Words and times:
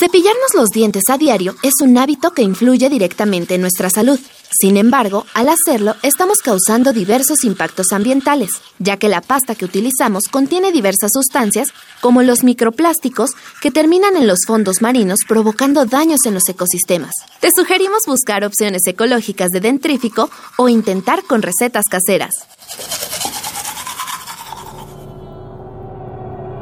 Cepillarnos 0.00 0.54
los 0.54 0.70
dientes 0.70 1.02
a 1.10 1.18
diario 1.18 1.56
es 1.64 1.72
un 1.82 1.98
hábito 1.98 2.30
que 2.30 2.42
influye 2.42 2.88
directamente 2.88 3.56
en 3.56 3.62
nuestra 3.62 3.90
salud. 3.90 4.20
Sin 4.60 4.76
embargo, 4.76 5.26
al 5.34 5.48
hacerlo, 5.48 5.96
estamos 6.04 6.38
causando 6.38 6.92
diversos 6.92 7.42
impactos 7.42 7.88
ambientales, 7.90 8.50
ya 8.78 8.96
que 8.96 9.08
la 9.08 9.20
pasta 9.20 9.56
que 9.56 9.64
utilizamos 9.64 10.28
contiene 10.30 10.70
diversas 10.70 11.10
sustancias, 11.12 11.70
como 12.00 12.22
los 12.22 12.44
microplásticos, 12.44 13.30
que 13.60 13.72
terminan 13.72 14.16
en 14.16 14.28
los 14.28 14.38
fondos 14.46 14.82
marinos 14.82 15.18
provocando 15.26 15.84
daños 15.84 16.20
en 16.26 16.34
los 16.34 16.48
ecosistemas. 16.48 17.10
Te 17.40 17.48
sugerimos 17.52 18.02
buscar 18.06 18.44
opciones 18.44 18.82
ecológicas 18.86 19.48
de 19.48 19.58
dentrífico 19.58 20.30
o 20.58 20.68
intentar 20.68 21.24
con 21.24 21.42
recetas 21.42 21.86
caseras. 21.90 22.34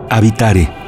Habitare 0.08 0.85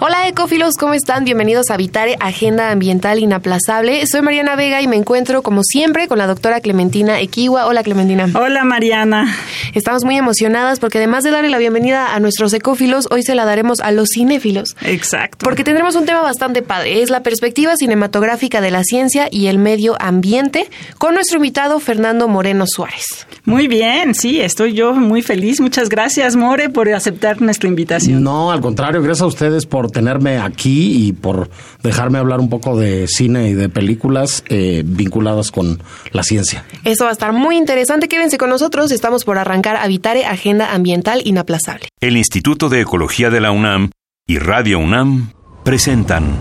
Hola 0.00 0.28
ecófilos, 0.28 0.76
¿cómo 0.76 0.94
están? 0.94 1.24
Bienvenidos 1.24 1.70
a 1.70 1.76
Vitare, 1.76 2.16
Agenda 2.20 2.70
Ambiental 2.70 3.18
Inaplazable. 3.18 4.06
Soy 4.06 4.22
Mariana 4.22 4.54
Vega 4.54 4.80
y 4.80 4.86
me 4.86 4.94
encuentro 4.94 5.42
como 5.42 5.64
siempre 5.64 6.06
con 6.06 6.18
la 6.18 6.28
doctora 6.28 6.60
Clementina 6.60 7.20
Equiwa. 7.20 7.66
Hola 7.66 7.82
Clementina. 7.82 8.28
Hola 8.32 8.62
Mariana. 8.62 9.34
Estamos 9.74 10.04
muy 10.04 10.16
emocionadas 10.16 10.78
porque 10.78 10.98
además 10.98 11.24
de 11.24 11.32
darle 11.32 11.50
la 11.50 11.58
bienvenida 11.58 12.14
a 12.14 12.20
nuestros 12.20 12.52
ecófilos, 12.52 13.08
hoy 13.10 13.24
se 13.24 13.34
la 13.34 13.44
daremos 13.44 13.80
a 13.80 13.90
los 13.90 14.10
cinéfilos. 14.14 14.76
Exacto. 14.82 15.38
Porque 15.44 15.64
tendremos 15.64 15.96
un 15.96 16.06
tema 16.06 16.22
bastante 16.22 16.62
padre. 16.62 17.02
Es 17.02 17.10
la 17.10 17.24
perspectiva 17.24 17.74
cinematográfica 17.76 18.60
de 18.60 18.70
la 18.70 18.84
ciencia 18.84 19.26
y 19.32 19.48
el 19.48 19.58
medio 19.58 19.96
ambiente 20.00 20.70
con 20.98 21.14
nuestro 21.14 21.38
invitado 21.38 21.80
Fernando 21.80 22.28
Moreno 22.28 22.66
Suárez. 22.68 23.26
Muy 23.44 23.66
bien, 23.66 24.14
sí, 24.14 24.40
estoy 24.40 24.74
yo 24.74 24.92
muy 24.92 25.22
feliz. 25.22 25.60
Muchas 25.60 25.88
gracias 25.88 26.36
More 26.36 26.68
por 26.68 26.88
aceptar 26.88 27.42
nuestra 27.42 27.68
invitación. 27.68 28.22
No, 28.22 28.52
al 28.52 28.60
contrario, 28.60 29.02
gracias 29.02 29.22
a 29.22 29.26
ustedes 29.26 29.66
por 29.66 29.87
tenerme 29.88 30.38
aquí 30.38 31.08
y 31.08 31.12
por 31.12 31.50
dejarme 31.82 32.18
hablar 32.18 32.40
un 32.40 32.48
poco 32.48 32.76
de 32.76 33.06
cine 33.08 33.48
y 33.48 33.54
de 33.54 33.68
películas 33.68 34.44
eh, 34.48 34.82
vinculadas 34.84 35.50
con 35.50 35.82
la 36.12 36.22
ciencia. 36.22 36.64
Eso 36.84 37.04
va 37.04 37.10
a 37.10 37.12
estar 37.12 37.32
muy 37.32 37.56
interesante. 37.56 38.08
Quédense 38.08 38.38
con 38.38 38.50
nosotros. 38.50 38.90
Estamos 38.90 39.24
por 39.24 39.38
arrancar 39.38 39.76
Habitare 39.76 40.26
Agenda 40.26 40.72
Ambiental 40.72 41.22
Inaplazable. 41.24 41.88
El 42.00 42.16
Instituto 42.16 42.68
de 42.68 42.80
Ecología 42.80 43.30
de 43.30 43.40
la 43.40 43.50
UNAM 43.50 43.90
y 44.26 44.38
Radio 44.38 44.78
UNAM 44.78 45.32
presentan. 45.64 46.36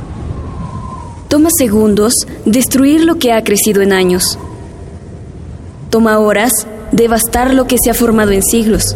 Toma 1.28 1.50
segundos 1.58 2.14
destruir 2.46 3.04
lo 3.04 3.20
que 3.20 3.34
ha 3.34 3.44
crecido 3.44 3.82
en 3.82 3.92
años. 3.92 4.40
Toma 5.90 6.20
horas 6.20 6.52
devastar 6.92 7.54
lo 7.54 7.68
que 7.68 7.78
se 7.84 7.92
ha 7.92 7.94
formado 7.94 8.32
en 8.32 8.44
siglos. 8.44 8.96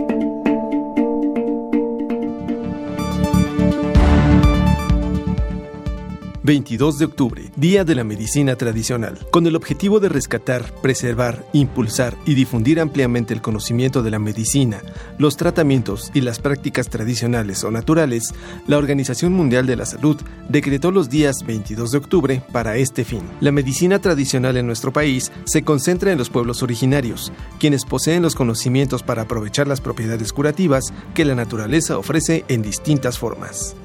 22 6.43 6.97
de 6.97 7.05
octubre, 7.05 7.51
Día 7.55 7.83
de 7.83 7.93
la 7.93 8.03
Medicina 8.03 8.55
Tradicional, 8.55 9.27
con 9.29 9.45
el 9.45 9.55
objetivo 9.55 9.99
de 9.99 10.09
rescatar, 10.09 10.73
preservar, 10.81 11.45
impulsar 11.53 12.17
y 12.25 12.33
difundir 12.33 12.79
ampliamente 12.79 13.33
el 13.33 13.41
conocimiento 13.41 14.01
de 14.01 14.09
la 14.09 14.17
medicina, 14.17 14.81
los 15.19 15.37
tratamientos 15.37 16.09
y 16.15 16.21
las 16.21 16.39
prácticas 16.39 16.89
tradicionales 16.89 17.63
o 17.63 17.69
naturales, 17.69 18.33
la 18.65 18.79
Organización 18.79 19.33
Mundial 19.33 19.67
de 19.67 19.75
la 19.75 19.85
Salud 19.85 20.17
decretó 20.49 20.89
los 20.89 21.09
días 21.09 21.45
22 21.45 21.91
de 21.91 21.97
octubre 21.99 22.43
para 22.51 22.75
este 22.77 23.05
fin. 23.05 23.21
La 23.39 23.51
medicina 23.51 23.99
tradicional 23.99 24.57
en 24.57 24.65
nuestro 24.65 24.91
país 24.91 25.31
se 25.45 25.61
concentra 25.61 26.11
en 26.11 26.17
los 26.17 26.31
pueblos 26.31 26.63
originarios, 26.63 27.31
quienes 27.59 27.85
poseen 27.85 28.23
los 28.23 28.33
conocimientos 28.33 29.03
para 29.03 29.23
aprovechar 29.23 29.67
las 29.67 29.79
propiedades 29.79 30.33
curativas 30.33 30.91
que 31.13 31.23
la 31.23 31.35
naturaleza 31.35 31.99
ofrece 31.99 32.45
en 32.47 32.63
distintas 32.63 33.19
formas. 33.19 33.75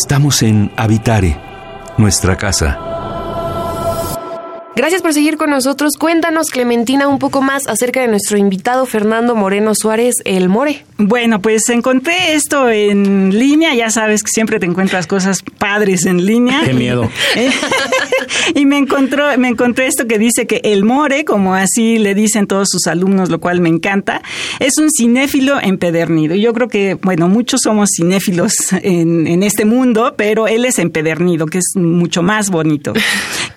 Estamos 0.00 0.44
en 0.44 0.70
Habitare, 0.76 1.36
nuestra 1.96 2.36
casa. 2.36 2.97
Gracias 4.78 5.02
por 5.02 5.12
seguir 5.12 5.36
con 5.36 5.50
nosotros. 5.50 5.94
Cuéntanos, 5.98 6.50
Clementina, 6.50 7.08
un 7.08 7.18
poco 7.18 7.42
más 7.42 7.66
acerca 7.66 8.00
de 8.00 8.06
nuestro 8.06 8.38
invitado 8.38 8.86
Fernando 8.86 9.34
Moreno 9.34 9.72
Suárez, 9.74 10.14
el 10.24 10.48
More. 10.48 10.84
Bueno, 10.98 11.42
pues 11.42 11.68
encontré 11.68 12.34
esto 12.34 12.70
en 12.70 13.36
línea. 13.36 13.74
Ya 13.74 13.90
sabes 13.90 14.22
que 14.22 14.30
siempre 14.30 14.60
te 14.60 14.66
encuentras 14.66 15.08
cosas 15.08 15.42
padres 15.58 16.06
en 16.06 16.24
línea. 16.24 16.60
Qué 16.64 16.74
miedo. 16.74 17.10
y 18.54 18.66
me 18.66 18.78
encontró, 18.78 19.36
me 19.36 19.48
encontré 19.48 19.88
esto 19.88 20.06
que 20.06 20.16
dice 20.16 20.46
que 20.46 20.60
el 20.62 20.84
More, 20.84 21.24
como 21.24 21.56
así 21.56 21.98
le 21.98 22.14
dicen 22.14 22.46
todos 22.46 22.68
sus 22.70 22.86
alumnos, 22.86 23.30
lo 23.30 23.40
cual 23.40 23.60
me 23.60 23.68
encanta, 23.68 24.22
es 24.60 24.78
un 24.78 24.90
cinéfilo 24.92 25.60
empedernido. 25.60 26.36
Yo 26.36 26.52
creo 26.52 26.68
que, 26.68 26.94
bueno, 26.94 27.26
muchos 27.26 27.62
somos 27.64 27.88
cinéfilos 27.96 28.52
en, 28.82 29.26
en 29.26 29.42
este 29.42 29.64
mundo, 29.64 30.14
pero 30.16 30.46
él 30.46 30.64
es 30.64 30.78
empedernido, 30.78 31.46
que 31.46 31.58
es 31.58 31.72
mucho 31.74 32.22
más 32.22 32.50
bonito. 32.50 32.92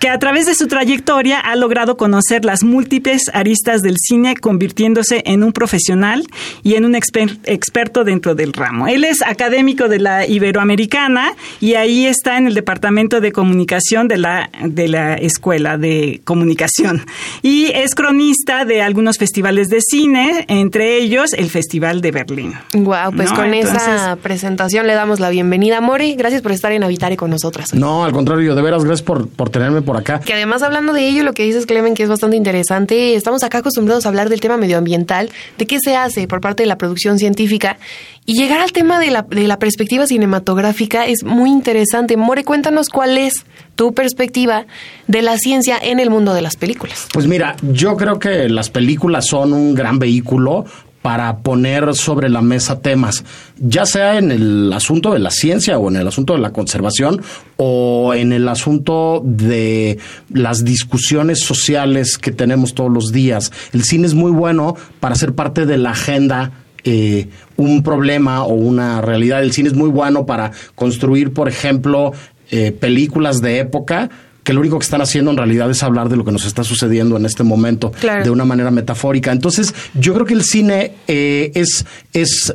Que 0.02 0.08
a 0.08 0.18
través 0.18 0.46
de 0.46 0.56
su 0.56 0.66
trayectoria 1.12 1.40
ha 1.40 1.56
logrado 1.56 1.96
conocer 1.96 2.44
las 2.44 2.64
múltiples 2.64 3.24
aristas 3.34 3.82
del 3.82 3.96
cine, 3.98 4.34
convirtiéndose 4.34 5.22
en 5.26 5.42
un 5.42 5.52
profesional 5.52 6.24
y 6.62 6.74
en 6.74 6.84
un 6.84 6.94
experto 6.94 8.04
dentro 8.04 8.34
del 8.34 8.52
ramo. 8.52 8.88
Él 8.88 9.04
es 9.04 9.20
académico 9.20 9.88
de 9.88 9.98
la 9.98 10.26
Iberoamericana 10.26 11.34
y 11.60 11.74
ahí 11.74 12.06
está 12.06 12.38
en 12.38 12.46
el 12.46 12.54
departamento 12.54 13.20
de 13.20 13.30
comunicación 13.30 14.08
de 14.08 14.16
la, 14.16 14.50
de 14.64 14.88
la 14.88 15.14
Escuela 15.14 15.76
de 15.76 16.22
Comunicación. 16.24 17.04
Y 17.42 17.66
es 17.74 17.94
cronista 17.94 18.64
de 18.64 18.80
algunos 18.80 19.18
festivales 19.18 19.68
de 19.68 19.80
cine, 19.82 20.46
entre 20.48 20.96
ellos 20.96 21.34
el 21.34 21.50
Festival 21.50 22.00
de 22.00 22.10
Berlín. 22.10 22.54
Wow, 22.74 23.14
pues 23.14 23.32
con 23.32 23.52
esa 23.52 24.16
presentación 24.22 24.86
le 24.86 24.94
damos 24.94 25.20
la 25.20 25.28
bienvenida. 25.28 25.80
Mori, 25.80 26.14
gracias 26.14 26.40
por 26.40 26.52
estar 26.52 26.72
en 26.72 26.82
Habitare 26.82 27.16
con 27.16 27.30
nosotras. 27.30 27.74
No, 27.74 28.04
al 28.04 28.12
contrario, 28.12 28.54
de 28.54 28.62
veras, 28.62 28.84
gracias 28.84 29.02
por, 29.02 29.28
por 29.28 29.50
tenerme 29.50 29.82
por 29.82 29.96
acá. 29.98 30.20
Que 30.20 30.32
además 30.32 30.62
hablando 30.62 30.92
de 30.94 31.01
ello, 31.08 31.22
lo 31.22 31.32
que 31.32 31.44
dices, 31.44 31.66
Clemen, 31.66 31.94
que 31.94 32.02
es 32.02 32.08
bastante 32.08 32.36
interesante. 32.36 33.14
Estamos 33.14 33.42
acá 33.42 33.58
acostumbrados 33.58 34.06
a 34.06 34.08
hablar 34.08 34.28
del 34.28 34.40
tema 34.40 34.56
medioambiental, 34.56 35.30
de 35.58 35.66
qué 35.66 35.78
se 35.82 35.96
hace 35.96 36.26
por 36.28 36.40
parte 36.40 36.62
de 36.62 36.66
la 36.66 36.78
producción 36.78 37.18
científica. 37.18 37.78
Y 38.24 38.34
llegar 38.34 38.60
al 38.60 38.72
tema 38.72 39.00
de 39.00 39.10
la, 39.10 39.22
de 39.22 39.46
la 39.46 39.58
perspectiva 39.58 40.06
cinematográfica 40.06 41.06
es 41.06 41.24
muy 41.24 41.50
interesante. 41.50 42.16
More, 42.16 42.44
cuéntanos 42.44 42.88
cuál 42.88 43.18
es 43.18 43.34
tu 43.74 43.94
perspectiva 43.94 44.66
de 45.08 45.22
la 45.22 45.36
ciencia 45.38 45.78
en 45.80 45.98
el 45.98 46.10
mundo 46.10 46.34
de 46.34 46.42
las 46.42 46.56
películas. 46.56 47.08
Pues 47.12 47.26
mira, 47.26 47.56
yo 47.62 47.96
creo 47.96 48.18
que 48.18 48.48
las 48.48 48.70
películas 48.70 49.26
son 49.26 49.52
un 49.52 49.74
gran 49.74 49.98
vehículo 49.98 50.64
para 51.02 51.38
poner 51.38 51.94
sobre 51.94 52.28
la 52.28 52.40
mesa 52.40 52.80
temas, 52.80 53.24
ya 53.58 53.84
sea 53.84 54.18
en 54.18 54.30
el 54.30 54.72
asunto 54.72 55.12
de 55.12 55.18
la 55.18 55.30
ciencia 55.30 55.78
o 55.78 55.88
en 55.88 55.96
el 55.96 56.06
asunto 56.06 56.32
de 56.32 56.38
la 56.38 56.52
conservación 56.52 57.20
o 57.56 58.14
en 58.14 58.32
el 58.32 58.48
asunto 58.48 59.20
de 59.24 59.98
las 60.32 60.64
discusiones 60.64 61.40
sociales 61.40 62.18
que 62.18 62.30
tenemos 62.30 62.74
todos 62.74 62.90
los 62.90 63.12
días. 63.12 63.52
El 63.72 63.82
cine 63.82 64.06
es 64.06 64.14
muy 64.14 64.30
bueno 64.30 64.76
para 65.00 65.16
ser 65.16 65.34
parte 65.34 65.66
de 65.66 65.76
la 65.76 65.90
agenda 65.90 66.52
eh, 66.84 67.28
un 67.56 67.82
problema 67.82 68.44
o 68.44 68.54
una 68.54 69.00
realidad. 69.00 69.42
El 69.42 69.52
cine 69.52 69.68
es 69.68 69.74
muy 69.74 69.90
bueno 69.90 70.24
para 70.24 70.52
construir, 70.74 71.32
por 71.32 71.48
ejemplo, 71.48 72.12
eh, 72.50 72.72
películas 72.72 73.40
de 73.40 73.58
época 73.58 74.10
que 74.42 74.52
lo 74.52 74.60
único 74.60 74.78
que 74.78 74.84
están 74.84 75.00
haciendo 75.00 75.30
en 75.30 75.36
realidad 75.36 75.70
es 75.70 75.82
hablar 75.82 76.08
de 76.08 76.16
lo 76.16 76.24
que 76.24 76.32
nos 76.32 76.44
está 76.44 76.64
sucediendo 76.64 77.16
en 77.16 77.26
este 77.26 77.42
momento 77.42 77.92
de 78.02 78.30
una 78.30 78.44
manera 78.44 78.70
metafórica. 78.70 79.32
Entonces, 79.32 79.74
yo 79.94 80.14
creo 80.14 80.26
que 80.26 80.34
el 80.34 80.42
cine 80.44 80.92
eh, 81.06 81.52
es, 81.54 81.84
es 82.12 82.54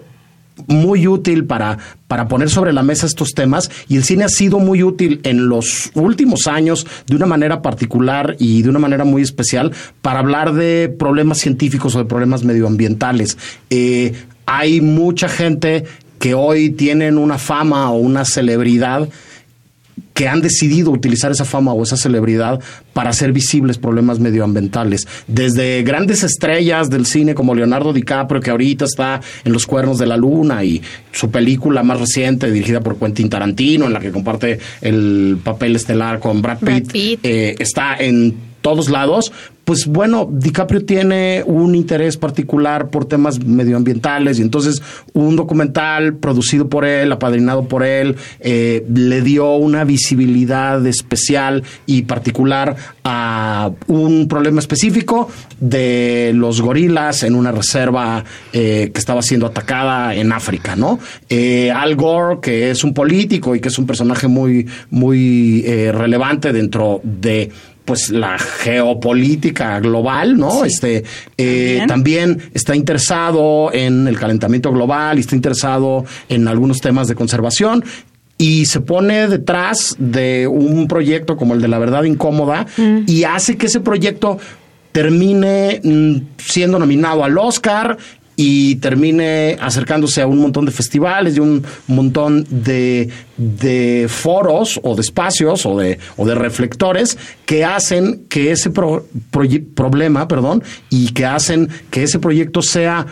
muy 0.67 1.07
útil 1.07 1.45
para, 1.45 1.77
para 2.07 2.27
poner 2.27 2.49
sobre 2.49 2.73
la 2.73 2.83
mesa 2.83 3.05
estos 3.05 3.33
temas 3.33 3.69
y 3.87 3.97
el 3.97 4.03
cine 4.03 4.23
ha 4.23 4.29
sido 4.29 4.59
muy 4.59 4.83
útil 4.83 5.21
en 5.23 5.47
los 5.47 5.91
últimos 5.93 6.47
años 6.47 6.87
de 7.05 7.15
una 7.15 7.25
manera 7.25 7.61
particular 7.61 8.35
y 8.39 8.63
de 8.63 8.69
una 8.69 8.79
manera 8.79 9.05
muy 9.05 9.21
especial 9.21 9.71
para 10.01 10.19
hablar 10.19 10.53
de 10.53 10.89
problemas 10.89 11.37
científicos 11.37 11.95
o 11.95 11.99
de 11.99 12.05
problemas 12.05 12.43
medioambientales. 12.43 13.37
Eh, 13.69 14.13
hay 14.45 14.81
mucha 14.81 15.29
gente 15.29 15.83
que 16.19 16.33
hoy 16.33 16.71
tienen 16.71 17.17
una 17.17 17.37
fama 17.37 17.91
o 17.91 17.97
una 17.97 18.25
celebridad 18.25 19.07
que 20.17 20.27
han 20.27 20.41
decidido 20.41 20.89
utilizar 20.89 21.31
esa 21.31 21.45
fama 21.45 21.73
o 21.73 21.83
esa 21.83 21.95
celebridad 21.95 22.59
para 22.91 23.11
hacer 23.11 23.31
visibles 23.31 23.77
problemas 23.77 24.19
medioambientales. 24.19 25.07
Desde 25.27 25.83
grandes 25.83 26.23
estrellas 26.23 26.89
del 26.89 27.05
cine 27.05 27.35
como 27.35 27.53
Leonardo 27.53 27.93
DiCaprio, 27.93 28.41
que 28.41 28.49
ahorita 28.49 28.85
está 28.85 29.21
en 29.45 29.53
Los 29.53 29.67
Cuernos 29.67 29.99
de 29.99 30.07
la 30.07 30.17
Luna, 30.17 30.63
y 30.63 30.81
su 31.11 31.29
película 31.29 31.83
más 31.83 31.99
reciente, 31.99 32.49
dirigida 32.49 32.81
por 32.81 32.97
Quentin 32.97 33.29
Tarantino, 33.29 33.85
en 33.85 33.93
la 33.93 33.99
que 33.99 34.11
comparte 34.11 34.57
el 34.81 35.37
papel 35.43 35.75
estelar 35.75 36.19
con 36.19 36.41
Brad 36.41 36.61
Pitt, 36.61 37.19
eh, 37.21 37.55
está 37.59 37.95
en 37.99 38.46
todos 38.67 38.89
lados, 38.89 39.31
pues 39.67 39.85
bueno, 39.85 40.29
DiCaprio 40.31 40.85
tiene 40.85 41.43
un 41.45 41.75
interés 41.75 42.15
particular 42.15 42.89
por 42.89 43.03
temas 43.03 43.43
medioambientales 43.43 44.39
y 44.39 44.41
entonces 44.41 44.81
un 45.11 45.35
documental 45.35 46.15
producido 46.15 46.69
por 46.69 46.85
él, 46.85 47.11
apadrinado 47.11 47.67
por 47.67 47.83
él, 47.83 48.15
eh, 48.39 48.85
le 48.93 49.21
dio 49.21 49.55
una 49.55 49.83
visibilidad 49.83 50.87
especial 50.87 51.63
y 51.85 52.03
particular 52.03 52.77
a 53.03 53.71
un 53.87 54.29
problema 54.29 54.61
específico 54.61 55.29
de 55.59 56.31
los 56.33 56.61
gorilas 56.61 57.23
en 57.23 57.35
una 57.35 57.51
reserva 57.51 58.23
eh, 58.53 58.89
que 58.93 58.99
estaba 58.99 59.21
siendo 59.21 59.47
atacada 59.47 60.15
en 60.15 60.31
África, 60.31 60.77
¿no? 60.77 60.97
Eh, 61.27 61.71
Al 61.71 61.97
Gore, 61.97 62.39
que 62.41 62.71
es 62.71 62.85
un 62.85 62.93
político 62.93 63.53
y 63.53 63.59
que 63.59 63.67
es 63.67 63.77
un 63.77 63.85
personaje 63.85 64.29
muy, 64.29 64.65
muy 64.91 65.61
relevante 65.91 66.53
dentro 66.53 67.01
de 67.03 67.51
pues 67.87 68.09
la 68.09 68.37
geopolítica 68.37 69.79
global, 69.79 70.37
¿no? 70.37 70.65
Este 70.65 71.05
eh, 71.37 71.85
¿También? 71.87 72.37
está 72.53 72.75
interesado 72.75 73.71
en 73.71 74.09
el 74.09 74.19
calentamiento 74.19 74.73
global 74.73 75.17
y 75.17 75.21
está 75.21 75.37
interesado 75.37 76.03
en 76.27 76.49
algunos 76.49 76.81
temas 76.81 77.07
de 77.07 77.15
conservación 77.15 77.85
y 78.37 78.65
se 78.65 78.81
pone 78.81 79.29
detrás 79.29 79.95
de 79.97 80.47
un 80.47 80.89
proyecto 80.89 81.37
como 81.37 81.53
el 81.53 81.61
de 81.61 81.69
la 81.69 81.79
verdad 81.79 82.03
incómoda 82.03 82.67
mm. 82.75 83.03
y 83.07 83.23
hace 83.23 83.55
que 83.55 83.67
ese 83.67 83.79
proyecto 83.79 84.37
termine 84.91 85.79
mm, 85.81 86.15
siendo 86.37 86.79
nominado 86.79 87.23
al 87.23 87.37
Oscar 87.37 87.97
y 88.39 88.75
termine 88.75 89.57
acercándose 89.59 90.21
a 90.21 90.27
un 90.27 90.37
montón 90.37 90.65
de 90.65 90.71
festivales 90.71 91.35
y 91.35 91.39
un 91.39 91.65
montón 91.87 92.45
de, 92.49 93.09
de 93.35 94.05
foros 94.07 94.79
o 94.83 94.95
de 94.95 95.01
espacios 95.01 95.65
o 95.65 95.75
de, 95.75 95.97
o 96.17 96.25
de 96.25 96.35
reflectores 96.35 97.17
que 97.47 97.65
hacen 97.65 98.27
que 98.29 98.51
ese 98.51 98.69
problema, 98.69 100.27
perdón, 100.27 100.63
y 100.91 101.13
que 101.13 101.25
hacen 101.25 101.67
que 101.89 102.03
ese 102.03 102.19
proyecto 102.19 102.61
sea 102.61 103.07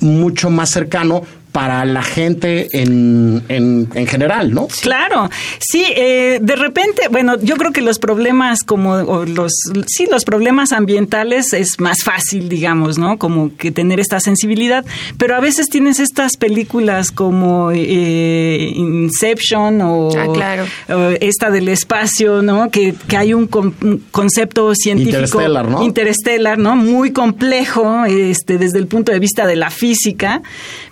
mucho 0.00 0.48
más 0.48 0.70
cercano 0.70 1.24
para 1.52 1.84
la 1.84 2.02
gente 2.02 2.68
en, 2.72 3.42
en, 3.48 4.06
general, 4.06 4.52
¿no? 4.52 4.68
Claro, 4.80 5.28
sí, 5.58 5.84
eh, 5.96 6.38
de 6.40 6.56
repente, 6.56 7.02
bueno, 7.10 7.36
yo 7.40 7.56
creo 7.56 7.72
que 7.72 7.80
los 7.80 7.98
problemas 7.98 8.62
como 8.62 9.24
los, 9.24 9.52
sí, 9.86 10.06
los 10.10 10.24
problemas 10.24 10.72
ambientales 10.72 11.52
es 11.52 11.80
más 11.80 12.02
fácil, 12.04 12.48
digamos, 12.48 12.98
¿no? 12.98 13.18
Como 13.18 13.56
que 13.56 13.70
tener 13.70 14.00
esta 14.00 14.20
sensibilidad, 14.20 14.84
pero 15.18 15.36
a 15.36 15.40
veces 15.40 15.68
tienes 15.68 16.00
estas 16.00 16.36
películas 16.36 17.10
como 17.10 17.70
eh, 17.72 18.72
Inception 18.74 19.80
o, 19.82 20.10
ah, 20.16 21.14
esta 21.20 21.50
del 21.50 21.68
espacio, 21.68 22.42
¿no? 22.42 22.70
Que, 22.70 22.94
que 23.08 23.16
hay 23.16 23.34
un, 23.34 23.48
concepto 24.10 24.74
científico 24.74 25.16
interestelar, 25.16 25.68
¿no? 25.68 25.82
interestelar, 25.82 26.58
¿no? 26.58 26.76
Muy 26.76 27.12
complejo, 27.12 28.04
este, 28.04 28.58
desde 28.58 28.78
el 28.78 28.86
punto 28.86 29.12
de 29.12 29.18
vista 29.18 29.46
de 29.46 29.56
la 29.56 29.70
física, 29.70 30.42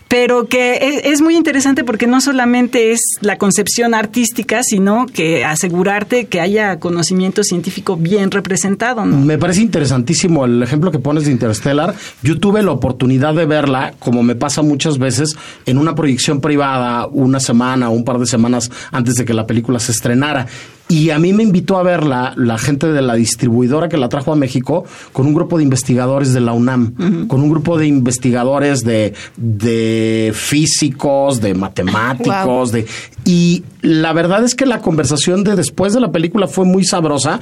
pero 0.09 0.49
que 0.49 1.03
es, 1.05 1.21
muy 1.21 1.37
interesante 1.37 1.85
porque 1.85 2.07
no 2.07 2.21
solamente 2.21 2.93
es 2.93 3.01
la 3.21 3.37
concepción 3.37 3.95
artística, 3.95 4.63
sino 4.63 5.07
que 5.07 5.45
asegurarte 5.45 6.27
que 6.27 6.41
haya 6.41 6.79
conocimiento 6.79 7.45
científico 7.45 7.97
bien 7.97 8.31
representado. 8.31 9.05
Me 9.05 9.37
parece 9.37 9.61
interesantísimo 9.61 10.47
el 10.47 10.63
ejemplo 10.63 10.91
que 10.91 10.99
pones 10.99 11.27
de 11.27 11.33
Interstellar. 11.33 11.95
Yo 12.23 12.41
tuve 12.41 12.63
la 12.63 12.73
oportunidad 12.73 13.35
de 13.35 13.45
verla, 13.45 13.93
como 13.99 14.23
me 14.23 14.35
pasa 14.35 14.63
muchas 14.63 14.99
veces, 14.99 15.37
en 15.67 15.77
una 15.77 15.95
proyección 15.95 16.41
privada 16.41 17.07
una 17.07 17.39
semana 17.39 17.91
o 17.91 17.93
un 17.93 18.05
par 18.05 18.19
de 18.19 18.27
semanas 18.27 18.71
antes 18.91 19.15
de 19.15 19.27
que 19.27 19.35
la 19.35 19.47
película 19.47 19.79
se 19.79 19.93
estrenara. 19.93 20.47
Y 20.89 21.11
a 21.11 21.19
mí 21.19 21.33
me 21.33 21.43
invitó 21.43 21.77
a 21.79 21.83
verla 21.83 22.33
la 22.37 22.57
gente 22.57 22.87
de 22.87 23.03
la 23.03 23.15
distribuidora 23.15 23.89
que 23.89 23.99
la 23.99 24.09
trajo 24.09 24.33
a 24.33 24.37
México 24.37 24.85
con 25.13 25.27
un 25.27 25.35
grupo 25.35 25.59
de 25.59 25.65
investigadores 25.65 26.33
de 26.33 26.41
la 26.41 26.53
UNAM, 26.53 27.27
con 27.27 27.43
un 27.43 27.51
grupo 27.51 27.77
de 27.77 27.87
investigadores 27.87 28.85
de, 28.85 29.13
de 29.37 30.33
físicos, 30.35 31.41
de 31.41 31.55
matemáticos, 31.55 32.73
de 32.73 32.87
y 33.25 33.65
la 33.83 34.15
verdad 34.15 34.43
es 34.45 34.55
que 34.55 34.65
la 34.65 34.81
conversación 34.81 35.45
de 35.45 35.57
después 35.57 35.93
de 35.93 36.01
la 36.01 36.11
película 36.11 36.47
fue 36.47 36.65
muy 36.65 36.85
sabrosa 36.85 37.41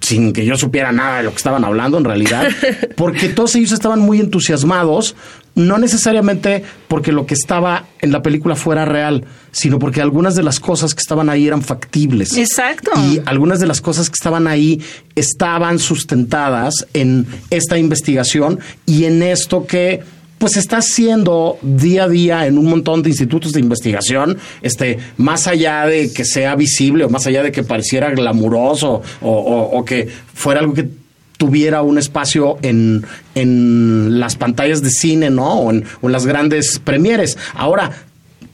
sin 0.00 0.32
que 0.32 0.44
yo 0.44 0.56
supiera 0.56 0.92
nada 0.92 1.18
de 1.18 1.24
lo 1.24 1.30
que 1.30 1.36
estaban 1.36 1.64
hablando 1.64 1.98
en 1.98 2.04
realidad, 2.04 2.46
porque 2.96 3.28
todos 3.28 3.54
ellos 3.56 3.72
estaban 3.72 4.00
muy 4.00 4.20
entusiasmados, 4.20 5.16
no 5.56 5.78
necesariamente 5.78 6.62
porque 6.86 7.10
lo 7.10 7.26
que 7.26 7.34
estaba 7.34 7.86
en 8.00 8.12
la 8.12 8.22
película 8.22 8.54
fuera 8.54 8.84
real, 8.84 9.24
sino 9.50 9.78
porque 9.78 10.00
algunas 10.00 10.36
de 10.36 10.42
las 10.42 10.60
cosas 10.60 10.94
que 10.94 11.00
estaban 11.00 11.28
ahí 11.28 11.46
eran 11.46 11.62
factibles. 11.62 12.36
Exacto. 12.36 12.92
Y 12.96 13.20
algunas 13.24 13.58
de 13.58 13.66
las 13.66 13.80
cosas 13.80 14.08
que 14.08 14.14
estaban 14.14 14.46
ahí 14.46 14.80
estaban 15.14 15.78
sustentadas 15.78 16.86
en 16.92 17.26
esta 17.50 17.78
investigación 17.78 18.60
y 18.84 19.04
en 19.04 19.22
esto 19.22 19.66
que 19.66 20.02
pues 20.38 20.58
está 20.58 20.78
haciendo 20.78 21.58
día 21.62 22.04
a 22.04 22.08
día 22.08 22.46
en 22.46 22.58
un 22.58 22.66
montón 22.66 23.02
de 23.02 23.08
institutos 23.08 23.52
de 23.52 23.60
investigación, 23.60 24.36
este, 24.60 24.98
más 25.16 25.46
allá 25.46 25.86
de 25.86 26.12
que 26.12 26.26
sea 26.26 26.54
visible 26.56 27.04
o 27.04 27.08
más 27.08 27.26
allá 27.26 27.42
de 27.42 27.52
que 27.52 27.62
pareciera 27.62 28.10
glamuroso 28.10 29.02
o, 29.22 29.84
que 29.86 30.08
fuera 30.34 30.60
algo 30.60 30.74
que 30.74 30.88
tuviera 31.36 31.82
un 31.82 31.98
espacio 31.98 32.58
en, 32.62 33.04
en 33.34 34.18
las 34.18 34.36
pantallas 34.36 34.82
de 34.82 34.90
cine, 34.90 35.30
¿no? 35.30 35.60
O 35.60 35.70
en, 35.70 35.84
las 36.02 36.26
grandes 36.26 36.78
premieres. 36.78 37.36
Ahora, 37.54 37.90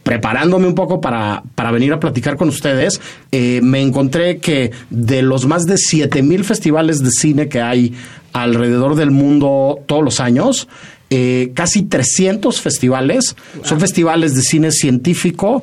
preparándome 0.02 0.66
un 0.66 0.74
poco 0.74 1.00
para, 1.00 1.42
para, 1.54 1.70
venir 1.70 1.92
a 1.92 2.00
platicar 2.00 2.36
con 2.36 2.48
ustedes, 2.48 3.00
eh, 3.30 3.60
me 3.62 3.80
encontré 3.80 4.38
que 4.38 4.72
de 4.90 5.22
los 5.22 5.46
más 5.46 5.64
de 5.64 5.78
7 5.78 6.22
mil 6.22 6.44
festivales 6.44 6.98
de 6.98 7.10
cine 7.10 7.48
que 7.48 7.60
hay 7.60 7.94
alrededor 8.32 8.96
del 8.96 9.10
mundo 9.10 9.80
todos 9.86 10.02
los 10.02 10.20
años, 10.20 10.68
eh, 11.10 11.52
casi 11.54 11.82
300 11.82 12.60
festivales. 12.60 13.36
Son 13.62 13.78
festivales 13.78 14.34
de 14.34 14.42
cine 14.42 14.72
científico 14.72 15.62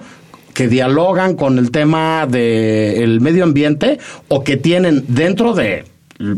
que 0.53 0.67
dialogan 0.67 1.35
con 1.35 1.57
el 1.57 1.71
tema 1.71 2.27
del 2.27 3.19
medio 3.21 3.43
ambiente 3.43 3.97
o 4.27 4.43
que 4.43 4.57
tienen 4.57 5.05
dentro 5.07 5.53
de 5.53 5.85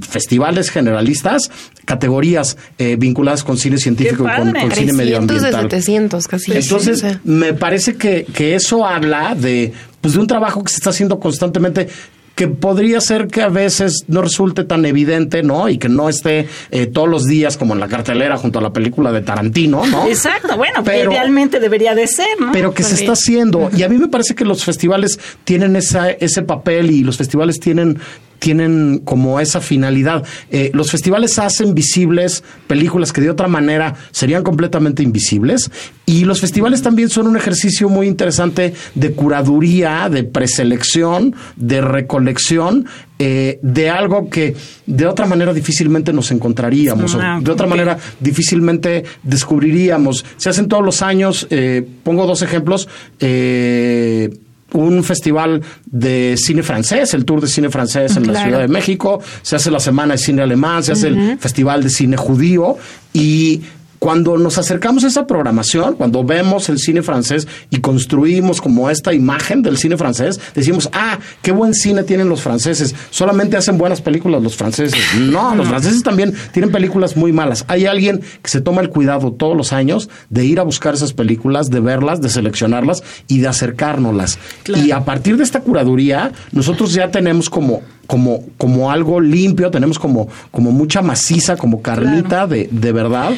festivales 0.02 0.70
generalistas, 0.70 1.50
categorías 1.86 2.58
eh, 2.78 2.96
vinculadas 2.98 3.44
con 3.44 3.58
cine 3.58 3.78
científico 3.78 4.26
y 4.26 4.38
con, 4.38 4.72
cine 4.72 4.94
medioambiental. 4.94 5.52
De 5.52 5.82
700, 5.82 6.28
casi. 6.28 6.52
Entonces, 6.54 7.04
me 7.24 7.54
parece 7.54 7.96
que, 7.96 8.26
que 8.26 8.56
eso 8.56 8.86
habla 8.86 9.36
de, 9.36 9.74
pues, 10.00 10.14
de 10.14 10.20
un 10.20 10.28
trabajo 10.28 10.64
que 10.64 10.72
se 10.72 10.78
está 10.78 10.92
haciendo 10.92 11.20
constantemente 11.20 11.88
que 12.36 12.48
podría 12.48 13.02
ser 13.02 13.28
que 13.28 13.42
a 13.42 13.50
veces 13.50 14.06
no 14.08 14.22
resulte 14.22 14.64
tan 14.64 14.86
evidente, 14.86 15.44
¿no? 15.44 15.70
Y 15.70 15.78
que 15.78 15.90
no 15.90 16.10
esté 16.10 16.48
eh, 16.72 16.88
todos 16.88 17.08
los 17.08 17.26
días 17.26 17.58
como 17.58 17.74
en 17.74 17.80
la 17.80 17.88
cartelera 17.88 18.38
junto 18.38 18.60
a 18.60 18.62
la 18.62 18.72
película 18.72 19.12
de 19.12 19.22
Tarantino, 19.22 19.86
¿no? 19.86 20.08
Exacto, 20.08 20.58
bueno, 20.58 20.82
pero, 20.84 21.12
idealmente 21.12 21.60
debería 21.60 21.94
de 21.94 22.08
ser, 22.08 22.40
¿no? 22.40 22.52
Pero 22.52 22.74
que 22.74 22.84
se 22.84 22.96
está 22.96 23.12
haciendo. 23.12 23.70
Y 23.76 23.84
a 23.84 23.90
mí 23.90 23.98
me 23.98 24.08
parece 24.08 24.34
que 24.34 24.46
los 24.46 24.64
festivales 24.64 25.20
tienen 25.44 25.76
esa, 25.76 26.10
ese 26.10 26.42
papel 26.42 26.90
y 26.90 27.04
los 27.04 27.18
festivales 27.18 27.60
tienen 27.60 28.00
tienen 28.42 29.04
como 29.06 29.40
esa 29.40 29.62
finalidad. 29.62 30.24
Eh, 30.50 30.72
los 30.74 30.90
festivales 30.90 31.38
hacen 31.38 31.76
visibles 31.76 32.44
películas 32.66 33.14
que 33.14 33.22
de 33.22 33.30
otra 33.30 33.48
manera 33.48 33.94
serían 34.10 34.42
completamente 34.42 35.04
invisibles 35.04 35.70
y 36.08 36.26
los 36.26 36.42
festivales 36.42 36.82
también 36.82 37.10
son 37.10 37.28
un 37.28 37.38
ejercicio 37.38 37.88
muy 37.88 38.08
interesante 38.08 38.74
de 38.96 39.12
curaduría, 39.12 40.10
de 40.10 40.24
preselección, 40.24 41.36
de 41.56 41.82
recolección 41.82 42.88
eh, 43.20 43.60
de 43.62 43.88
algo 43.92 44.28
que 44.32 44.56
de 44.88 45.06
otra 45.06 45.28
manera 45.28 45.54
difícilmente 45.54 46.12
nos 46.12 46.32
encontraríamos, 46.32 47.14
o 47.14 47.20
ah, 47.22 47.40
de 47.40 47.52
otra 47.52 47.68
manera 47.68 47.96
difícilmente 48.20 49.04
descubriríamos. 49.22 50.26
Se 50.38 50.50
hacen 50.50 50.68
todos 50.68 50.84
los 50.84 51.04
años, 51.04 51.46
eh, 51.52 51.88
pongo 52.02 52.26
dos 52.26 52.42
ejemplos, 52.42 52.90
eh, 53.20 54.32
un 54.74 55.04
festival 55.04 55.62
de 55.86 56.36
cine 56.38 56.64
francés, 56.64 57.14
el 57.14 57.26
Tour 57.26 57.42
de 57.42 57.48
Cine 57.48 57.70
Francés 57.70 58.16
en 58.16 58.32
la 58.32 58.42
Ciudad 58.42 58.60
de 58.60 58.68
México, 58.68 59.22
se 59.42 59.56
hace 59.56 59.72
la 59.72 59.80
Semana 59.80 60.14
de 60.14 60.18
Cine 60.18 60.42
Alemán, 60.42 60.84
se 60.84 60.94
hace 60.94 61.10
el 61.10 61.38
Festival 61.40 61.84
de 61.84 61.90
Cine 61.90 62.18
Judío. 62.18 62.78
Y 63.14 63.62
cuando 64.02 64.36
nos 64.36 64.58
acercamos 64.58 65.04
a 65.04 65.10
esa 65.10 65.28
programación, 65.28 65.94
cuando 65.94 66.24
vemos 66.24 66.70
el 66.70 66.80
cine 66.80 67.04
francés 67.04 67.48
y 67.70 67.82
construimos 67.82 68.60
como 68.60 68.90
esta 68.90 69.14
imagen 69.14 69.62
del 69.62 69.78
cine 69.78 69.96
francés, 69.96 70.40
decimos, 70.56 70.90
ah, 70.92 71.20
qué 71.44 71.52
buen 71.52 71.76
cine 71.76 72.02
tienen 72.02 72.28
los 72.28 72.42
franceses, 72.42 72.96
solamente 73.12 73.58
hacen 73.58 73.78
buenas 73.78 74.02
películas 74.02 74.42
los 74.42 74.56
franceses. 74.56 75.00
No, 75.20 75.54
los 75.54 75.68
franceses 75.68 76.02
también 76.02 76.34
tienen 76.52 76.72
películas 76.72 77.16
muy 77.16 77.32
malas. 77.32 77.64
Hay 77.68 77.86
alguien 77.86 78.22
que 78.42 78.50
se 78.50 78.60
toma 78.60 78.82
el 78.82 78.90
cuidado 78.90 79.34
todos 79.34 79.56
los 79.56 79.72
años 79.72 80.10
de 80.32 80.46
ir 80.46 80.60
a 80.60 80.64
buscar 80.64 80.96
esas 80.96 81.14
películas, 81.14 81.70
de 81.70 81.80
verlas, 81.80 82.22
de 82.22 82.30
seleccionarlas 82.30 83.04
y 83.28 83.38
de 83.38 83.50
acercárnoslas. 83.50 84.40
Y 84.66 84.90
a 84.90 85.06
partir 85.06 85.38
de 85.38 85.44
esta 85.44 85.60
curaduría, 85.60 86.32
nosotros 86.52 86.92
ya 86.94 87.12
tenemos 87.12 87.52
como 87.52 87.84
como, 88.08 88.44
como 88.58 88.92
algo 88.92 89.22
limpio, 89.22 89.72
tenemos 89.72 89.98
como, 89.98 90.28
como 90.52 90.74
mucha 90.74 91.02
maciza, 91.02 91.56
como 91.56 91.82
carnita 91.82 92.46
de, 92.46 92.68
de 92.70 92.92
verdad, 92.92 93.32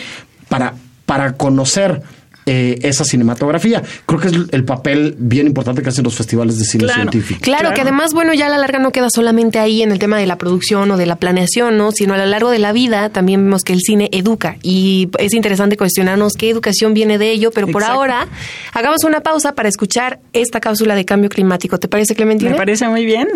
para, 0.54 0.76
para 1.08 1.34
conocer 1.34 2.04
eh, 2.46 2.78
esa 2.84 3.04
cinematografía. 3.04 3.82
Creo 4.06 4.20
que 4.20 4.28
es 4.28 4.34
el 4.52 4.64
papel 4.66 5.16
bien 5.18 5.48
importante 5.48 5.82
que 5.82 5.90
hacen 5.90 6.04
los 6.04 6.14
festivales 6.14 6.60
de 6.60 6.66
cine 6.66 6.94
científico. 6.94 7.40
Claro, 7.42 7.74
que 7.74 7.82
además, 7.82 8.14
bueno, 8.14 8.36
ya 8.36 8.46
a 8.46 8.50
la 8.50 8.60
larga 8.60 8.78
no 8.78 8.92
queda 8.92 9.08
solamente 9.10 9.58
ahí 9.58 9.82
en 9.82 9.92
el 9.92 9.98
tema 9.98 10.20
de 10.20 10.28
la 10.28 10.38
producción 10.38 10.92
o 10.92 10.98
de 10.98 11.08
la 11.08 11.16
planeación, 11.16 11.76
¿no? 11.80 11.92
Sino 11.92 12.14
a 12.14 12.18
lo 12.18 12.28
largo 12.28 12.52
de 12.52 12.60
la 12.60 12.72
vida 12.72 13.10
también 13.10 13.44
vemos 13.44 13.64
que 13.64 13.74
el 13.74 13.80
cine 13.80 14.10
educa 14.12 14.58
y 14.62 15.10
es 15.18 15.34
interesante 15.34 15.76
cuestionarnos 15.76 16.34
qué 16.34 16.52
educación 16.52 16.94
viene 16.94 17.18
de 17.18 17.32
ello, 17.32 17.50
pero 17.50 17.66
por 17.70 17.84
ahora 17.84 18.28
hagamos 18.74 19.04
una 19.06 19.22
pausa 19.22 19.56
para 19.56 19.70
escuchar 19.70 20.20
esta 20.34 20.60
cápsula 20.60 20.94
de 20.94 21.04
cambio 21.04 21.32
climático. 21.32 21.80
¿Te 21.80 21.88
parece, 21.88 22.14
Clementina? 22.14 22.52
Me 22.52 22.58
parece 22.58 22.88
muy 22.88 23.06
bien. 23.06 23.28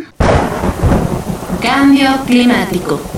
Cambio 1.64 2.10
climático. 2.28 3.17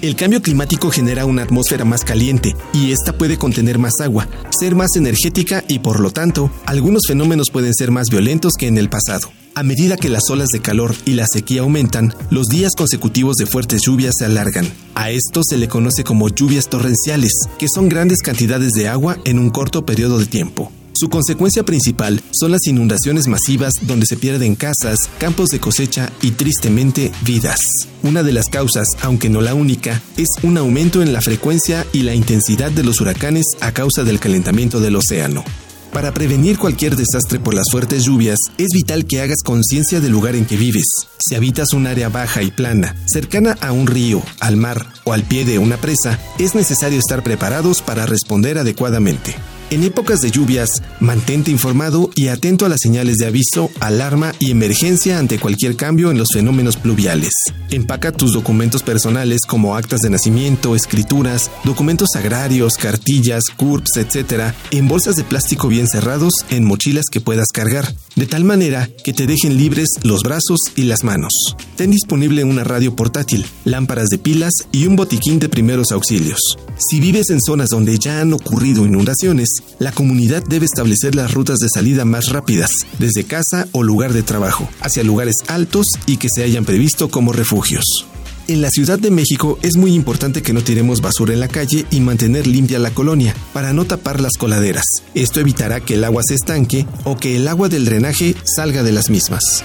El 0.00 0.14
cambio 0.14 0.40
climático 0.40 0.90
genera 0.92 1.26
una 1.26 1.42
atmósfera 1.42 1.84
más 1.84 2.04
caliente 2.04 2.54
y 2.72 2.92
esta 2.92 3.18
puede 3.18 3.36
contener 3.36 3.78
más 3.78 3.94
agua, 4.00 4.28
ser 4.56 4.76
más 4.76 4.94
energética 4.94 5.64
y 5.66 5.80
por 5.80 5.98
lo 5.98 6.12
tanto, 6.12 6.52
algunos 6.66 7.02
fenómenos 7.08 7.50
pueden 7.50 7.74
ser 7.74 7.90
más 7.90 8.08
violentos 8.08 8.52
que 8.56 8.68
en 8.68 8.78
el 8.78 8.88
pasado. 8.88 9.32
A 9.56 9.64
medida 9.64 9.96
que 9.96 10.08
las 10.08 10.30
olas 10.30 10.50
de 10.52 10.60
calor 10.60 10.94
y 11.04 11.14
la 11.14 11.26
sequía 11.26 11.62
aumentan, 11.62 12.14
los 12.30 12.46
días 12.46 12.76
consecutivos 12.76 13.34
de 13.38 13.46
fuertes 13.46 13.82
lluvias 13.84 14.14
se 14.16 14.24
alargan. 14.24 14.70
A 14.94 15.10
esto 15.10 15.42
se 15.42 15.56
le 15.56 15.66
conoce 15.66 16.04
como 16.04 16.28
lluvias 16.28 16.68
torrenciales, 16.68 17.32
que 17.58 17.66
son 17.68 17.88
grandes 17.88 18.22
cantidades 18.22 18.74
de 18.74 18.86
agua 18.86 19.16
en 19.24 19.40
un 19.40 19.50
corto 19.50 19.84
periodo 19.84 20.20
de 20.20 20.26
tiempo. 20.26 20.70
Su 20.98 21.08
consecuencia 21.08 21.62
principal 21.62 22.20
son 22.32 22.50
las 22.50 22.66
inundaciones 22.66 23.28
masivas 23.28 23.74
donde 23.82 24.04
se 24.04 24.16
pierden 24.16 24.56
casas, 24.56 24.98
campos 25.18 25.50
de 25.50 25.60
cosecha 25.60 26.10
y 26.22 26.32
tristemente 26.32 27.12
vidas. 27.22 27.60
Una 28.02 28.24
de 28.24 28.32
las 28.32 28.46
causas, 28.46 28.88
aunque 29.02 29.28
no 29.28 29.40
la 29.40 29.54
única, 29.54 30.02
es 30.16 30.26
un 30.42 30.58
aumento 30.58 31.00
en 31.00 31.12
la 31.12 31.20
frecuencia 31.20 31.86
y 31.92 32.02
la 32.02 32.16
intensidad 32.16 32.72
de 32.72 32.82
los 32.82 33.00
huracanes 33.00 33.44
a 33.60 33.70
causa 33.70 34.02
del 34.02 34.18
calentamiento 34.18 34.80
del 34.80 34.96
océano. 34.96 35.44
Para 35.92 36.12
prevenir 36.12 36.58
cualquier 36.58 36.96
desastre 36.96 37.38
por 37.38 37.54
las 37.54 37.70
fuertes 37.70 38.04
lluvias, 38.04 38.38
es 38.58 38.70
vital 38.74 39.06
que 39.06 39.20
hagas 39.20 39.44
conciencia 39.44 40.00
del 40.00 40.10
lugar 40.10 40.34
en 40.34 40.46
que 40.46 40.56
vives. 40.56 40.86
Si 41.20 41.36
habitas 41.36 41.74
un 41.74 41.86
área 41.86 42.08
baja 42.08 42.42
y 42.42 42.50
plana, 42.50 42.96
cercana 43.06 43.56
a 43.60 43.70
un 43.70 43.86
río, 43.86 44.20
al 44.40 44.56
mar 44.56 44.84
o 45.04 45.12
al 45.12 45.22
pie 45.22 45.44
de 45.44 45.60
una 45.60 45.76
presa, 45.76 46.18
es 46.40 46.56
necesario 46.56 46.98
estar 46.98 47.22
preparados 47.22 47.82
para 47.82 48.04
responder 48.04 48.58
adecuadamente. 48.58 49.36
En 49.70 49.84
épocas 49.84 50.22
de 50.22 50.30
lluvias, 50.30 50.82
mantente 50.98 51.50
informado 51.50 52.10
y 52.14 52.28
atento 52.28 52.64
a 52.64 52.70
las 52.70 52.80
señales 52.80 53.16
de 53.16 53.26
aviso, 53.26 53.70
alarma 53.80 54.32
y 54.38 54.50
emergencia 54.50 55.18
ante 55.18 55.38
cualquier 55.38 55.76
cambio 55.76 56.10
en 56.10 56.16
los 56.16 56.28
fenómenos 56.32 56.78
pluviales. 56.78 57.32
Empaca 57.70 58.10
tus 58.10 58.32
documentos 58.32 58.82
personales 58.82 59.42
como 59.46 59.76
actas 59.76 60.00
de 60.00 60.08
nacimiento, 60.08 60.74
escrituras, 60.74 61.50
documentos 61.64 62.08
agrarios, 62.16 62.76
cartillas, 62.78 63.44
CURPS, 63.58 63.98
etc., 63.98 64.54
en 64.70 64.88
bolsas 64.88 65.16
de 65.16 65.24
plástico 65.24 65.68
bien 65.68 65.86
cerrados 65.86 66.32
en 66.48 66.64
mochilas 66.64 67.04
que 67.12 67.20
puedas 67.20 67.48
cargar, 67.52 67.92
de 68.18 68.26
tal 68.26 68.44
manera 68.44 68.88
que 69.04 69.12
te 69.12 69.26
dejen 69.26 69.56
libres 69.56 69.88
los 70.02 70.22
brazos 70.22 70.58
y 70.74 70.82
las 70.82 71.04
manos. 71.04 71.32
Ten 71.76 71.92
disponible 71.92 72.42
una 72.42 72.64
radio 72.64 72.96
portátil, 72.96 73.46
lámparas 73.64 74.08
de 74.08 74.18
pilas 74.18 74.52
y 74.72 74.86
un 74.86 74.96
botiquín 74.96 75.38
de 75.38 75.48
primeros 75.48 75.92
auxilios. 75.92 76.40
Si 76.76 76.98
vives 77.00 77.30
en 77.30 77.40
zonas 77.40 77.68
donde 77.68 77.98
ya 77.98 78.20
han 78.20 78.32
ocurrido 78.32 78.86
inundaciones, 78.86 79.48
la 79.78 79.92
comunidad 79.92 80.42
debe 80.42 80.66
establecer 80.66 81.14
las 81.14 81.32
rutas 81.32 81.58
de 81.58 81.68
salida 81.72 82.04
más 82.04 82.28
rápidas, 82.30 82.70
desde 82.98 83.24
casa 83.24 83.68
o 83.72 83.84
lugar 83.84 84.12
de 84.12 84.24
trabajo, 84.24 84.68
hacia 84.80 85.04
lugares 85.04 85.36
altos 85.46 85.86
y 86.06 86.16
que 86.16 86.28
se 86.34 86.42
hayan 86.42 86.64
previsto 86.64 87.10
como 87.10 87.32
refugios. 87.32 88.06
En 88.48 88.62
la 88.62 88.70
Ciudad 88.70 88.98
de 88.98 89.10
México 89.10 89.58
es 89.60 89.76
muy 89.76 89.92
importante 89.92 90.40
que 90.40 90.54
no 90.54 90.62
tiremos 90.62 91.02
basura 91.02 91.34
en 91.34 91.40
la 91.40 91.48
calle 91.48 91.84
y 91.90 92.00
mantener 92.00 92.46
limpia 92.46 92.78
la 92.78 92.90
colonia 92.90 93.34
para 93.52 93.74
no 93.74 93.84
tapar 93.84 94.22
las 94.22 94.38
coladeras. 94.38 94.86
Esto 95.14 95.40
evitará 95.40 95.80
que 95.80 95.94
el 95.94 96.04
agua 96.04 96.22
se 96.26 96.34
estanque 96.34 96.86
o 97.04 97.18
que 97.18 97.36
el 97.36 97.46
agua 97.46 97.68
del 97.68 97.84
drenaje 97.84 98.34
salga 98.44 98.82
de 98.82 98.92
las 98.92 99.10
mismas. 99.10 99.62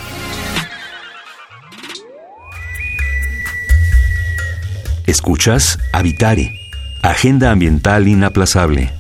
Escuchas 5.08 5.80
Habitare, 5.94 6.52
Agenda 7.02 7.52
Ambiental 7.52 8.10
Inaplazable. 8.10 8.92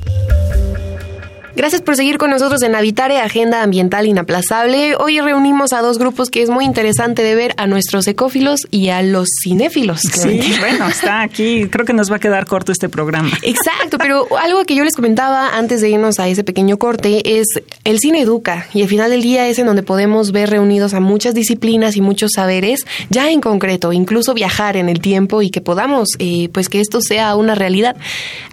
Gracias 1.55 1.83
por 1.83 1.95
seguir 1.95 2.17
con 2.17 2.31
nosotros 2.31 2.63
en 2.63 2.73
Habitare, 2.73 3.19
Agenda 3.19 3.61
Ambiental 3.61 4.07
Inaplazable. 4.07 4.95
Hoy 4.95 5.19
reunimos 5.19 5.71
a 5.71 5.81
dos 5.81 5.99
grupos 5.99 6.31
que 6.31 6.41
es 6.41 6.49
muy 6.49 6.65
interesante 6.65 7.21
de 7.21 7.35
ver, 7.35 7.53
a 7.57 7.67
nuestros 7.67 8.07
ecófilos 8.07 8.61
y 8.71 8.89
a 8.89 9.03
los 9.03 9.29
cinéfilos. 9.43 10.01
Sí, 10.01 10.55
bueno, 10.59 10.87
está 10.87 11.21
aquí. 11.21 11.67
Creo 11.69 11.85
que 11.85 11.93
nos 11.93 12.11
va 12.11 12.15
a 12.15 12.19
quedar 12.19 12.47
corto 12.47 12.71
este 12.71 12.89
programa. 12.89 13.29
Exacto, 13.43 13.99
pero 13.99 14.27
algo 14.37 14.65
que 14.65 14.73
yo 14.73 14.83
les 14.83 14.95
comentaba 14.95 15.55
antes 15.55 15.81
de 15.81 15.91
irnos 15.91 16.19
a 16.19 16.27
ese 16.27 16.43
pequeño 16.43 16.77
corte 16.77 17.39
es 17.39 17.45
el 17.83 17.99
cine 17.99 18.21
educa 18.21 18.65
y 18.73 18.81
al 18.81 18.87
final 18.87 19.11
del 19.11 19.21
día 19.21 19.47
es 19.47 19.59
en 19.59 19.67
donde 19.67 19.83
podemos 19.83 20.31
ver 20.31 20.49
reunidos 20.49 20.95
a 20.95 21.01
muchas 21.01 21.35
disciplinas 21.35 21.95
y 21.97 22.01
muchos 22.01 22.31
saberes, 22.33 22.85
ya 23.11 23.29
en 23.29 23.41
concreto, 23.41 23.93
incluso 23.93 24.33
viajar 24.33 24.75
en 24.75 24.89
el 24.89 25.01
tiempo 25.01 25.43
y 25.43 25.51
que 25.51 25.61
podamos, 25.61 26.09
eh, 26.17 26.49
pues 26.51 26.67
que 26.67 26.81
esto 26.81 26.99
sea 26.99 27.35
una 27.35 27.53
realidad. 27.53 27.95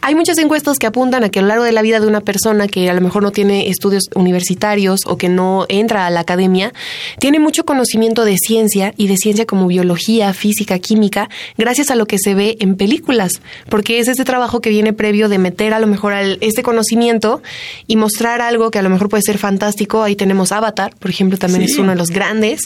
Hay 0.03 0.15
muchas 0.15 0.37
encuestas 0.37 0.79
que 0.79 0.87
apuntan 0.87 1.25
a 1.25 1.31
que 1.31 1.39
a 1.39 1.43
lo 1.43 1.49
largo 1.49 1.65
de 1.65 1.73
la 1.73 1.81
vida 1.81 1.99
de 1.99 2.07
una 2.07 2.21
persona 2.21 2.69
que 2.69 2.90
a 2.91 2.95
lo 2.95 3.01
mejor 3.01 3.23
no 3.23 3.33
tiene 3.33 3.69
estudios 3.69 4.11
universitarios 4.15 5.01
o 5.07 5.17
que 5.17 5.29
no 5.29 5.67
entra 5.69 6.07
a 6.07 6.11
la 6.11 6.21
academia, 6.21 6.73
tiene 7.19 7.39
mucho 7.39 7.65
conocimiento 7.65 8.25
de 8.25 8.37
ciencia 8.37 8.95
y 8.97 9.09
de 9.09 9.17
ciencia 9.17 9.47
como 9.47 9.67
biología, 9.67 10.33
física, 10.35 10.79
química, 10.79 11.29
gracias 11.57 11.91
a 11.91 11.95
lo 11.95 12.07
que 12.07 12.19
se 12.19 12.35
ve 12.35 12.57
en 12.61 12.77
películas, 12.77 13.41
porque 13.69 13.99
es 13.99 14.09
ese 14.09 14.25
trabajo 14.25 14.61
que 14.61 14.71
viene 14.71 14.93
previo 14.93 15.29
de 15.29 15.39
meter 15.39 15.75
a 15.75 15.81
lo 15.81 15.87
mejor 15.87 16.13
este 16.41 16.63
conocimiento 16.63 17.43
y 17.87 17.97
mostrar 17.97 18.41
algo 18.41 18.71
que 18.71 18.79
a 18.79 18.83
lo 18.83 18.91
mejor 18.91 19.09
puede 19.09 19.23
ser 19.23 19.39
fantástico. 19.39 20.03
Ahí 20.03 20.17
tenemos 20.17 20.53
Avatar, 20.53 20.95
por 20.99 21.11
ejemplo, 21.11 21.39
también 21.39 21.63
es 21.63 21.79
uno 21.79 21.91
de 21.91 21.97
los 21.97 22.11
grandes 22.11 22.63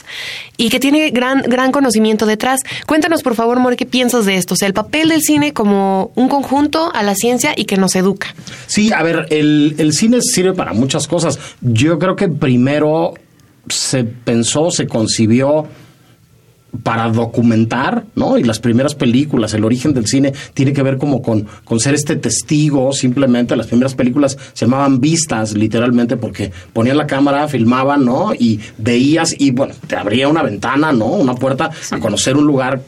y 0.57 0.69
que 0.69 0.79
tiene 0.79 1.09
gran, 1.11 1.41
gran 1.41 1.71
conocimiento 1.71 2.25
detrás. 2.25 2.61
Cuéntanos, 2.85 3.23
por 3.23 3.35
favor, 3.35 3.59
More, 3.59 3.77
¿qué 3.77 3.85
piensas 3.85 4.25
de 4.25 4.35
esto? 4.35 4.53
O 4.53 4.57
sea, 4.57 4.67
el 4.67 4.73
papel 4.73 5.09
del 5.09 5.21
cine 5.21 5.53
como 5.53 6.11
un 6.15 6.29
conjunto 6.29 6.91
a 6.93 7.03
la 7.03 7.15
ciencia 7.15 7.53
y 7.55 7.65
que 7.65 7.77
nos 7.77 7.95
educa. 7.95 8.33
Sí, 8.67 8.91
a 8.91 9.03
ver, 9.03 9.27
el, 9.29 9.75
el 9.77 9.93
cine 9.93 10.14
sirve 10.21 10.53
para 10.53 10.73
muchas 10.73 11.07
cosas. 11.07 11.39
Yo 11.61 11.99
creo 11.99 12.15
que 12.15 12.27
primero 12.27 13.13
se 13.67 14.03
pensó, 14.03 14.71
se 14.71 14.87
concibió 14.87 15.67
para 16.83 17.09
documentar, 17.09 18.05
¿no? 18.15 18.37
Y 18.37 18.43
las 18.43 18.59
primeras 18.59 18.95
películas, 18.95 19.53
el 19.53 19.63
origen 19.63 19.93
del 19.93 20.07
cine 20.07 20.33
tiene 20.53 20.73
que 20.73 20.83
ver 20.83 20.97
como 20.97 21.21
con, 21.21 21.47
con 21.63 21.79
ser 21.79 21.93
este 21.93 22.15
testigo, 22.15 22.91
simplemente 22.91 23.55
las 23.55 23.67
primeras 23.67 23.95
películas 23.95 24.37
se 24.53 24.65
llamaban 24.65 24.99
vistas, 24.99 25.53
literalmente, 25.53 26.17
porque 26.17 26.51
ponían 26.73 26.97
la 26.97 27.07
cámara, 27.07 27.47
filmaban, 27.47 28.05
¿no? 28.05 28.33
Y 28.33 28.59
veías 28.77 29.35
y, 29.37 29.51
bueno, 29.51 29.73
te 29.87 29.95
abría 29.95 30.27
una 30.27 30.43
ventana, 30.43 30.91
¿no? 30.91 31.05
Una 31.07 31.35
puerta 31.35 31.71
a 31.91 31.99
conocer 31.99 32.35
un 32.35 32.45
lugar 32.45 32.81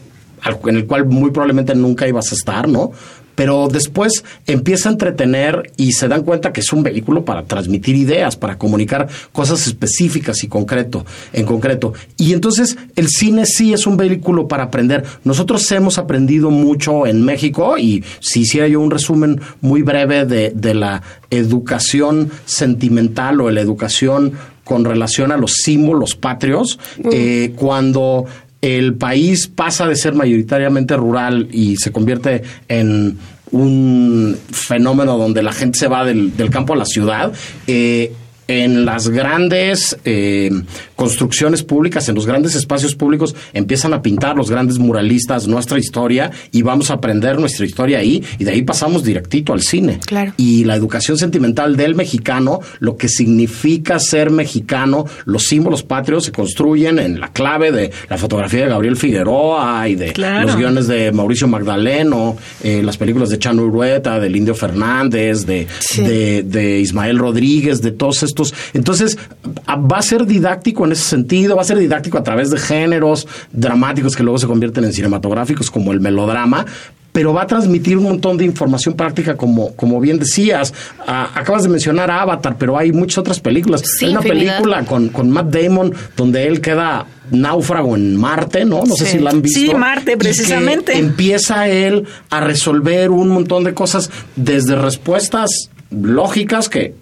en 0.66 0.76
el 0.76 0.86
cual 0.86 1.06
muy 1.06 1.32
probablemente 1.32 1.74
nunca 1.76 2.08
ibas 2.08 2.32
a 2.32 2.36
estar, 2.36 2.68
¿no? 2.68 2.92
Pero 3.38 3.67
después 3.72 4.24
empieza 4.48 4.89
a 4.89 4.94
entretener 4.94 5.72
y 5.77 5.91
se 5.91 6.08
dan 6.08 6.24
cuenta 6.24 6.51
que 6.51 6.62
es 6.62 6.74
un 6.74 6.82
vehículo 6.82 7.24
para 7.24 7.44
transmitir 7.44 7.96
ideas, 7.96 8.36
para 8.36 8.58
comunicar 8.58 9.08
cosas 9.32 9.67
específicas 9.67 10.44
y 10.44 10.48
concreto, 10.48 11.06
en 11.34 11.46
concreto. 11.46 11.94
Y 12.17 12.34
entonces 12.34 12.77
el 12.96 13.10
cine 13.10 13.46
sí 13.46 13.74
es 13.74 13.86
un 13.86 13.96
vehículo 13.96 14.48
para 14.48 14.63
aprender. 14.63 15.03
Nosotros 15.24 15.72
hemos 15.72 16.00
aprendido 16.00 16.50
mucho 16.50 17.06
en 17.06 17.24
México 17.24 17.77
y 17.77 18.03
si 18.22 18.41
hiciera 18.41 18.67
yo 18.67 18.82
un 18.82 18.89
resumen 18.89 19.39
muy 19.62 19.84
breve 19.84 20.25
de, 20.25 20.51
de 20.56 20.74
la 20.74 21.03
educación 21.29 22.32
sentimental 22.46 23.39
o 23.41 23.51
la 23.51 23.62
educación 23.62 24.34
con 24.63 24.84
relación 24.84 25.32
a 25.32 25.38
los 25.38 25.53
símbolos 25.53 26.15
patrios, 26.15 26.77
eh, 27.12 27.53
cuando 27.56 28.25
el 28.62 28.96
país 28.96 29.48
pasa 29.48 29.88
de 29.88 29.96
ser 29.96 30.14
mayoritariamente 30.14 30.96
rural 30.96 31.48
y 31.52 31.78
se 31.78 31.92
convierte 31.92 32.44
en 32.68 33.18
un 33.52 34.38
fenómeno 34.52 35.18
donde 35.18 35.42
la 35.42 35.54
gente 35.54 35.80
se 35.80 35.88
va 35.88 36.04
del, 36.04 36.34
campo 36.52 36.74
a 36.74 36.78
la 36.78 36.86
ciudad, 36.86 37.34
eh, 37.68 38.12
en 38.48 38.86
las 38.86 39.10
grandes 39.10 39.98
eh, 40.06 40.50
construcciones 40.96 41.63
públicas, 41.63 42.08
en 42.10 42.16
los 42.16 42.25
grandes 42.25 42.56
espacios 42.56 42.96
públicos, 42.96 43.36
empiezan 43.54 43.94
a 43.94 44.01
pintar 44.01 44.36
los 44.36 44.50
grandes 44.50 44.80
muralistas 44.80 45.48
nuestra 45.48 45.77
historia 45.80 46.32
y 46.51 46.62
vamos 46.62 46.89
a 46.89 46.96
aprender 46.96 47.39
nuestra 47.39 47.66
historia 47.66 48.00
ahí 48.00 48.24
y 48.39 48.44
de 48.44 48.51
ahí 48.51 48.62
pasamos 48.62 49.04
directito 49.04 49.54
al 49.54 49.62
cine. 49.62 50.00
Claro. 50.06 50.34
Y 50.38 50.63
la 50.63 50.75
educación 50.75 51.18
sentimental 51.18 51.75
del 51.75 51.96
mexicano, 51.96 52.60
lo 52.80 52.96
que 52.98 53.10
significa 53.10 54.00
ser 54.00 54.32
mexicano, 54.32 55.06
los 55.25 55.44
símbolos 55.44 55.84
patrios 55.84 56.25
se 56.25 56.32
construyen 56.32 57.00
en 57.00 57.20
la 57.20 57.34
clave 57.34 57.72
de 57.72 57.92
la 58.10 58.18
fotografía 58.18 58.63
de 58.63 58.70
Gabriel 58.70 58.96
Figueroa 58.96 59.88
y 59.89 59.96
de 59.96 60.13
Claro. 60.13 60.48
los 60.48 60.56
guiones 60.56 60.88
de 60.88 61.12
Mauricio 61.12 61.48
Magdaleno, 61.48 62.38
eh, 62.63 62.82
las 62.84 62.98
películas 62.98 63.30
de 63.30 63.38
Chano 63.39 63.63
Urueta, 63.63 64.20
del 64.20 64.36
Indio 64.36 64.56
Fernández, 64.56 65.46
de, 65.46 65.68
de, 65.98 66.44
de 66.44 66.80
Ismael 66.80 67.18
Rodríguez, 67.20 67.82
de 67.82 67.92
todos 67.92 68.24
estos. 68.24 68.37
Entonces, 68.74 69.17
a- 69.65 69.75
va 69.75 69.98
a 69.98 70.01
ser 70.01 70.25
didáctico 70.25 70.86
en 70.86 70.91
ese 70.94 71.03
sentido, 71.03 71.56
va 71.56 71.62
a 71.62 71.65
ser 71.65 71.77
didáctico 71.77 72.17
a 72.17 72.24
través 72.24 72.50
de 72.50 72.58
géneros 72.60 73.27
dramáticos 73.51 74.15
que 74.15 74.24
luego 74.24 74.38
se 74.38 74.48
convierten 74.48 74.84
en 74.84 74.94
cinematográficos, 74.94 75.72
como 75.72 75.91
el 75.91 76.00
melodrama. 76.00 76.65
Pero 77.13 77.34
va 77.34 77.44
a 77.44 77.48
transmitir 77.48 77.98
un 77.98 78.03
montón 78.03 78.38
de 78.38 78.46
información 78.46 78.94
práctica, 78.94 79.36
como, 79.36 79.75
como 79.75 80.00
bien 80.00 80.20
decías. 80.20 80.72
Ah, 81.08 81.32
acabas 81.34 81.63
de 81.63 81.70
mencionar 81.70 82.12
Avatar, 82.12 82.58
pero 82.60 82.77
hay 82.77 82.91
muchas 82.91 83.17
otras 83.20 83.39
películas. 83.39 83.82
Sí, 83.98 84.06
hay 84.06 84.12
una 84.12 84.20
infinidad. 84.22 84.53
película 84.58 84.86
con, 84.86 85.10
con 85.10 85.32
Matt 85.32 85.48
Damon 85.48 85.96
donde 86.15 86.46
él 86.46 86.62
queda 86.62 87.08
náufrago 87.32 87.96
en 87.96 88.15
Marte, 88.17 88.65
¿no? 88.65 88.84
No 88.86 88.96
sé 88.96 89.08
si 89.08 89.17
la 89.17 89.32
han 89.32 89.41
visto. 89.41 89.60
Sí, 89.60 89.74
Marte, 89.74 90.15
precisamente. 90.15 90.96
empieza 90.96 91.67
él 91.67 92.06
a 92.29 92.39
resolver 92.41 93.10
un 93.10 93.29
montón 93.29 93.63
de 93.63 93.74
cosas 93.74 94.12
desde 94.36 94.75
respuestas 94.75 95.50
lógicas 95.89 96.70
que 96.70 96.94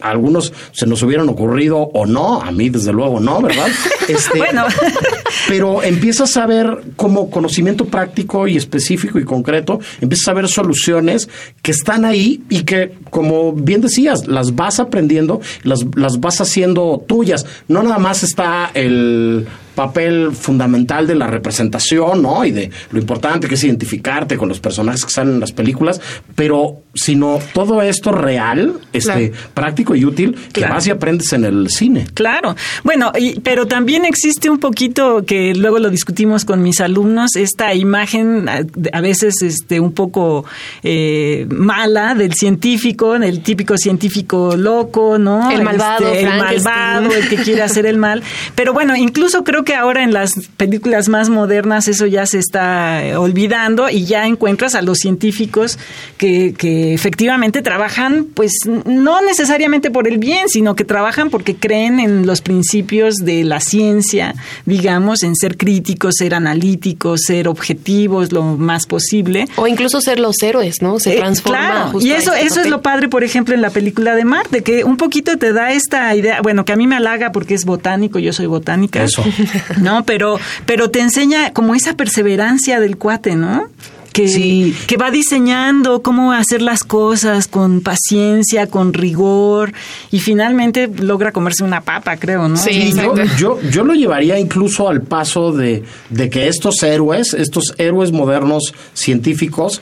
a 0.00 0.10
algunos 0.10 0.52
se 0.72 0.86
nos 0.86 1.02
hubieran 1.02 1.28
ocurrido 1.28 1.78
o 1.78 2.06
no, 2.06 2.40
a 2.40 2.50
mí 2.50 2.68
desde 2.68 2.92
luego 2.92 3.20
no, 3.20 3.40
¿verdad? 3.40 3.68
Este, 4.08 4.38
Bueno. 4.38 4.64
pero 5.48 5.82
empiezas 5.82 6.36
a 6.36 6.46
ver 6.46 6.82
como 6.96 7.30
conocimiento 7.30 7.84
práctico 7.84 8.48
y 8.48 8.56
específico 8.56 9.18
y 9.18 9.24
concreto, 9.24 9.80
empiezas 10.00 10.28
a 10.28 10.32
ver 10.34 10.48
soluciones 10.48 11.28
que 11.62 11.70
están 11.70 12.04
ahí 12.04 12.42
y 12.48 12.62
que, 12.62 12.94
como 13.10 13.52
bien 13.52 13.80
decías, 13.80 14.26
las 14.26 14.54
vas 14.54 14.80
aprendiendo, 14.80 15.40
las, 15.62 15.84
las 15.94 16.20
vas 16.20 16.40
haciendo 16.40 17.04
tuyas. 17.06 17.46
No 17.68 17.82
nada 17.82 17.98
más 17.98 18.22
está 18.22 18.70
el 18.74 19.46
papel 19.80 20.32
fundamental 20.32 21.06
de 21.06 21.14
la 21.14 21.26
representación, 21.26 22.20
¿no? 22.20 22.44
Y 22.44 22.50
de 22.50 22.70
lo 22.90 22.98
importante 22.98 23.48
que 23.48 23.54
es 23.54 23.64
identificarte 23.64 24.36
con 24.36 24.48
los 24.50 24.60
personajes 24.60 25.04
que 25.06 25.10
salen 25.10 25.34
en 25.34 25.40
las 25.40 25.52
películas, 25.52 26.00
pero 26.34 26.82
sino 26.92 27.38
todo 27.54 27.80
esto 27.82 28.12
real, 28.12 28.74
este, 28.92 29.30
Claro. 29.30 29.50
práctico 29.54 29.94
y 29.94 30.04
útil, 30.04 30.34
que 30.52 30.60
Claro. 30.60 30.74
vas 30.74 30.86
y 30.86 30.90
aprendes 30.90 31.32
en 31.32 31.44
el 31.44 31.68
cine. 31.70 32.06
Claro, 32.12 32.56
bueno, 32.84 33.12
y- 33.18 33.40
pero 33.40 33.66
también 33.66 34.04
existe 34.04 34.50
un 34.50 34.58
poquito 34.58 35.24
que 35.24 35.54
luego 35.54 35.78
lo 35.78 35.88
discutimos 35.88 36.44
con 36.44 36.62
mis 36.62 36.80
alumnos, 36.80 37.36
esta 37.36 37.72
imagen 37.74 38.48
a, 38.48 38.60
a 38.92 39.00
veces 39.00 39.40
este, 39.42 39.80
un 39.80 39.92
poco 39.92 40.44
eh, 40.82 41.46
mala 41.48 42.14
del 42.14 42.34
científico, 42.34 43.18
del 43.18 43.40
típico 43.42 43.76
científico 43.78 44.56
loco, 44.56 45.16
¿no? 45.16 45.50
El 45.50 45.62
malvado, 45.62 46.06
Este, 46.08 46.20
el 46.22 46.38
malvado, 46.38 47.14
el 47.14 47.28
que 47.28 47.36
quiere 47.36 47.62
hacer 47.62 47.86
el 47.86 47.96
mal. 47.98 48.22
Pero 48.56 48.72
bueno, 48.74 48.96
incluso 48.96 49.44
creo 49.44 49.62
que 49.64 49.69
ahora 49.74 50.02
en 50.02 50.12
las 50.12 50.32
películas 50.56 51.08
más 51.08 51.28
modernas 51.28 51.88
eso 51.88 52.06
ya 52.06 52.26
se 52.26 52.38
está 52.38 53.04
eh, 53.04 53.16
olvidando 53.16 53.88
y 53.90 54.04
ya 54.04 54.26
encuentras 54.26 54.74
a 54.74 54.82
los 54.82 54.98
científicos 54.98 55.78
que, 56.18 56.54
que 56.56 56.94
efectivamente 56.94 57.62
trabajan, 57.62 58.26
pues 58.34 58.52
no 58.84 59.20
necesariamente 59.22 59.90
por 59.90 60.06
el 60.08 60.18
bien, 60.18 60.48
sino 60.48 60.74
que 60.76 60.84
trabajan 60.84 61.30
porque 61.30 61.56
creen 61.56 62.00
en 62.00 62.26
los 62.26 62.40
principios 62.40 63.16
de 63.16 63.44
la 63.44 63.60
ciencia, 63.60 64.34
digamos, 64.66 65.22
en 65.22 65.34
ser 65.36 65.56
críticos, 65.56 66.14
ser 66.18 66.34
analíticos, 66.34 67.20
ser 67.26 67.48
objetivos 67.48 68.32
lo 68.32 68.42
más 68.42 68.86
posible. 68.86 69.46
O 69.56 69.66
incluso 69.66 70.00
ser 70.00 70.18
los 70.20 70.42
héroes, 70.42 70.82
¿no? 70.82 70.98
Se 70.98 71.14
Eh, 71.14 71.16
transforma. 71.18 71.58
claro, 71.58 71.90
justo 71.92 72.06
y 72.06 72.12
eso, 72.12 72.34
eso 72.34 72.60
es 72.60 72.68
lo 72.68 72.82
padre, 72.82 73.08
por 73.08 73.24
ejemplo, 73.24 73.54
en 73.54 73.62
la 73.62 73.70
película 73.70 74.14
de 74.14 74.24
Marte, 74.24 74.62
que 74.62 74.84
un 74.84 74.96
poquito 74.96 75.36
te 75.38 75.52
da 75.52 75.72
esta 75.72 76.14
idea, 76.14 76.40
bueno, 76.42 76.64
que 76.64 76.72
a 76.72 76.76
mí 76.76 76.86
me 76.86 76.96
halaga 76.96 77.32
porque 77.32 77.54
es 77.54 77.64
botánico, 77.64 78.18
yo 78.18 78.32
soy 78.32 78.46
botánica. 78.46 79.02
Eso. 79.02 79.22
No, 79.80 80.04
pero, 80.04 80.38
pero 80.66 80.90
te 80.90 81.00
enseña 81.00 81.52
como 81.52 81.74
esa 81.74 81.94
perseverancia 81.96 82.80
del 82.80 82.96
cuate, 82.96 83.36
¿no? 83.36 83.64
Que, 84.12 84.26
Sí. 84.26 84.74
que 84.88 84.96
va 84.96 85.12
diseñando 85.12 86.02
cómo 86.02 86.32
hacer 86.32 86.62
las 86.62 86.82
cosas 86.82 87.46
con 87.46 87.80
paciencia, 87.80 88.66
con 88.66 88.92
rigor, 88.92 89.72
y 90.10 90.18
finalmente 90.18 90.88
logra 90.88 91.30
comerse 91.30 91.62
una 91.62 91.82
papa, 91.82 92.16
creo, 92.16 92.48
¿no? 92.48 92.56
Sí, 92.56 92.92
yo, 92.92 93.14
yo, 93.38 93.60
yo 93.70 93.84
lo 93.84 93.94
llevaría 93.94 94.36
incluso 94.36 94.88
al 94.88 95.02
paso 95.02 95.52
de, 95.52 95.84
de 96.08 96.28
que 96.28 96.48
estos 96.48 96.82
héroes, 96.82 97.34
estos 97.34 97.74
héroes 97.78 98.10
modernos 98.10 98.74
científicos, 98.94 99.80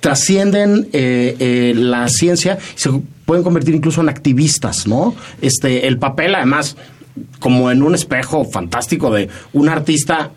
trascienden 0.00 0.88
eh, 0.92 1.36
eh, 1.40 1.72
la 1.76 2.08
ciencia 2.08 2.58
y 2.76 2.78
se 2.78 2.90
pueden 3.24 3.42
convertir 3.42 3.74
incluso 3.74 4.00
en 4.02 4.08
activistas, 4.08 4.86
¿no? 4.86 5.14
Este, 5.40 5.88
el 5.88 5.98
papel, 5.98 6.34
además, 6.34 6.76
como 7.38 7.70
en 7.70 7.82
un 7.82 7.94
espejo 7.94 8.44
fantástico 8.44 9.10
de 9.10 9.28
un 9.52 9.68
artista 9.68 10.30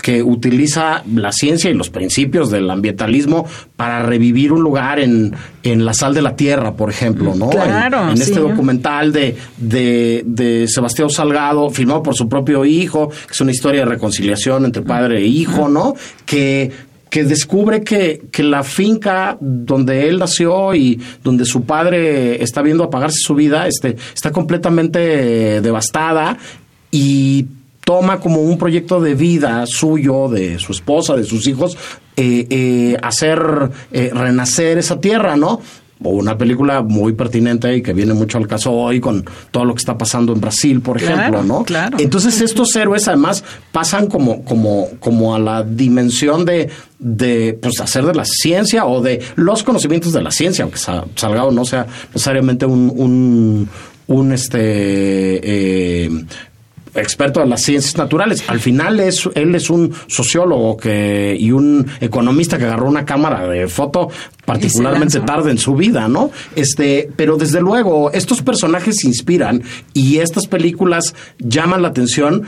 que 0.00 0.22
utiliza 0.22 1.02
la 1.12 1.32
ciencia 1.32 1.70
y 1.70 1.74
los 1.74 1.90
principios 1.90 2.50
del 2.50 2.70
ambientalismo 2.70 3.46
para 3.76 4.02
revivir 4.02 4.52
un 4.52 4.62
lugar 4.62 5.00
en, 5.00 5.34
en 5.64 5.84
la 5.84 5.92
sal 5.92 6.14
de 6.14 6.22
la 6.22 6.36
tierra, 6.36 6.74
por 6.74 6.88
ejemplo, 6.88 7.34
¿no? 7.34 7.50
Claro, 7.50 8.04
En, 8.04 8.10
en 8.10 8.22
este 8.22 8.38
documental 8.38 9.12
de, 9.12 9.36
de, 9.56 10.22
de 10.24 10.68
Sebastián 10.68 11.10
Salgado, 11.10 11.68
filmado 11.70 12.02
por 12.02 12.14
su 12.14 12.28
propio 12.28 12.64
hijo, 12.64 13.08
que 13.08 13.32
es 13.32 13.40
una 13.40 13.50
historia 13.50 13.80
de 13.80 13.86
reconciliación 13.86 14.66
entre 14.66 14.82
padre 14.82 15.18
e 15.18 15.26
hijo, 15.26 15.68
¿no? 15.68 15.94
Que, 16.24 16.70
que 17.10 17.24
descubre 17.24 17.82
que, 17.82 18.22
que 18.30 18.42
la 18.42 18.62
finca 18.62 19.36
donde 19.40 20.08
él 20.08 20.18
nació 20.18 20.74
y 20.74 21.00
donde 21.22 21.44
su 21.44 21.64
padre 21.64 22.42
está 22.42 22.62
viendo 22.62 22.84
apagarse 22.84 23.18
su 23.20 23.34
vida 23.34 23.66
este, 23.66 23.96
está 24.14 24.30
completamente 24.30 25.60
devastada 25.60 26.38
y 26.90 27.46
toma 27.88 28.20
como 28.20 28.42
un 28.42 28.58
proyecto 28.58 29.00
de 29.00 29.14
vida 29.14 29.64
suyo, 29.66 30.28
de 30.28 30.58
su 30.58 30.72
esposa, 30.72 31.16
de 31.16 31.24
sus 31.24 31.46
hijos, 31.46 31.78
eh, 32.16 32.46
eh, 32.50 32.96
hacer 33.02 33.40
eh, 33.92 34.10
renacer 34.12 34.76
esa 34.76 35.00
tierra, 35.00 35.36
¿no? 35.36 35.62
O 36.04 36.10
una 36.10 36.38
película 36.38 36.82
muy 36.82 37.12
pertinente 37.12 37.76
y 37.76 37.82
que 37.82 37.92
viene 37.92 38.14
mucho 38.14 38.38
al 38.38 38.46
caso 38.46 38.70
hoy 38.72 39.00
con 39.00 39.24
todo 39.50 39.64
lo 39.64 39.74
que 39.74 39.80
está 39.80 39.98
pasando 39.98 40.32
en 40.32 40.40
Brasil, 40.40 40.80
por 40.80 40.98
Claro, 40.98 41.18
ejemplo, 41.20 41.42
¿no? 41.42 41.64
claro. 41.64 41.96
Entonces 42.00 42.40
estos 42.40 42.74
héroes 42.76 43.08
además 43.08 43.42
pasan 43.72 44.06
como, 44.06 44.44
como, 44.44 44.88
como 45.00 45.34
a 45.34 45.40
la 45.40 45.64
dimensión 45.64 46.44
de, 46.44 46.70
de 47.00 47.58
pues, 47.60 47.80
hacer 47.80 48.04
de 48.06 48.14
la 48.14 48.24
ciencia 48.24 48.86
o 48.86 49.00
de 49.02 49.20
los 49.34 49.64
conocimientos 49.64 50.12
de 50.12 50.22
la 50.22 50.30
ciencia, 50.30 50.62
aunque 50.62 50.78
Sa- 50.78 51.04
Salgado 51.16 51.50
no 51.50 51.64
sea 51.64 51.86
necesariamente 52.14 52.64
un, 52.64 52.92
un, 52.94 53.68
un 54.06 54.32
este 54.32 54.60
eh, 56.04 56.24
experto 57.00 57.42
en 57.42 57.50
las 57.50 57.62
ciencias 57.62 57.96
naturales. 57.96 58.44
Al 58.48 58.60
final 58.60 59.00
es 59.00 59.28
él 59.34 59.54
es 59.54 59.70
un 59.70 59.94
sociólogo 60.06 60.76
que 60.76 61.36
y 61.38 61.52
un 61.52 61.86
economista 62.00 62.58
que 62.58 62.64
agarró 62.64 62.88
una 62.88 63.04
cámara 63.04 63.46
de 63.46 63.68
foto 63.68 64.08
particularmente 64.44 65.20
tarde 65.20 65.50
en 65.50 65.58
su 65.58 65.74
vida, 65.74 66.08
¿no? 66.08 66.30
Este, 66.56 67.10
pero 67.16 67.36
desde 67.36 67.60
luego 67.60 68.10
estos 68.12 68.42
personajes 68.42 69.04
inspiran 69.04 69.62
y 69.92 70.18
estas 70.18 70.46
películas 70.46 71.14
llaman 71.38 71.82
la 71.82 71.88
atención 71.88 72.46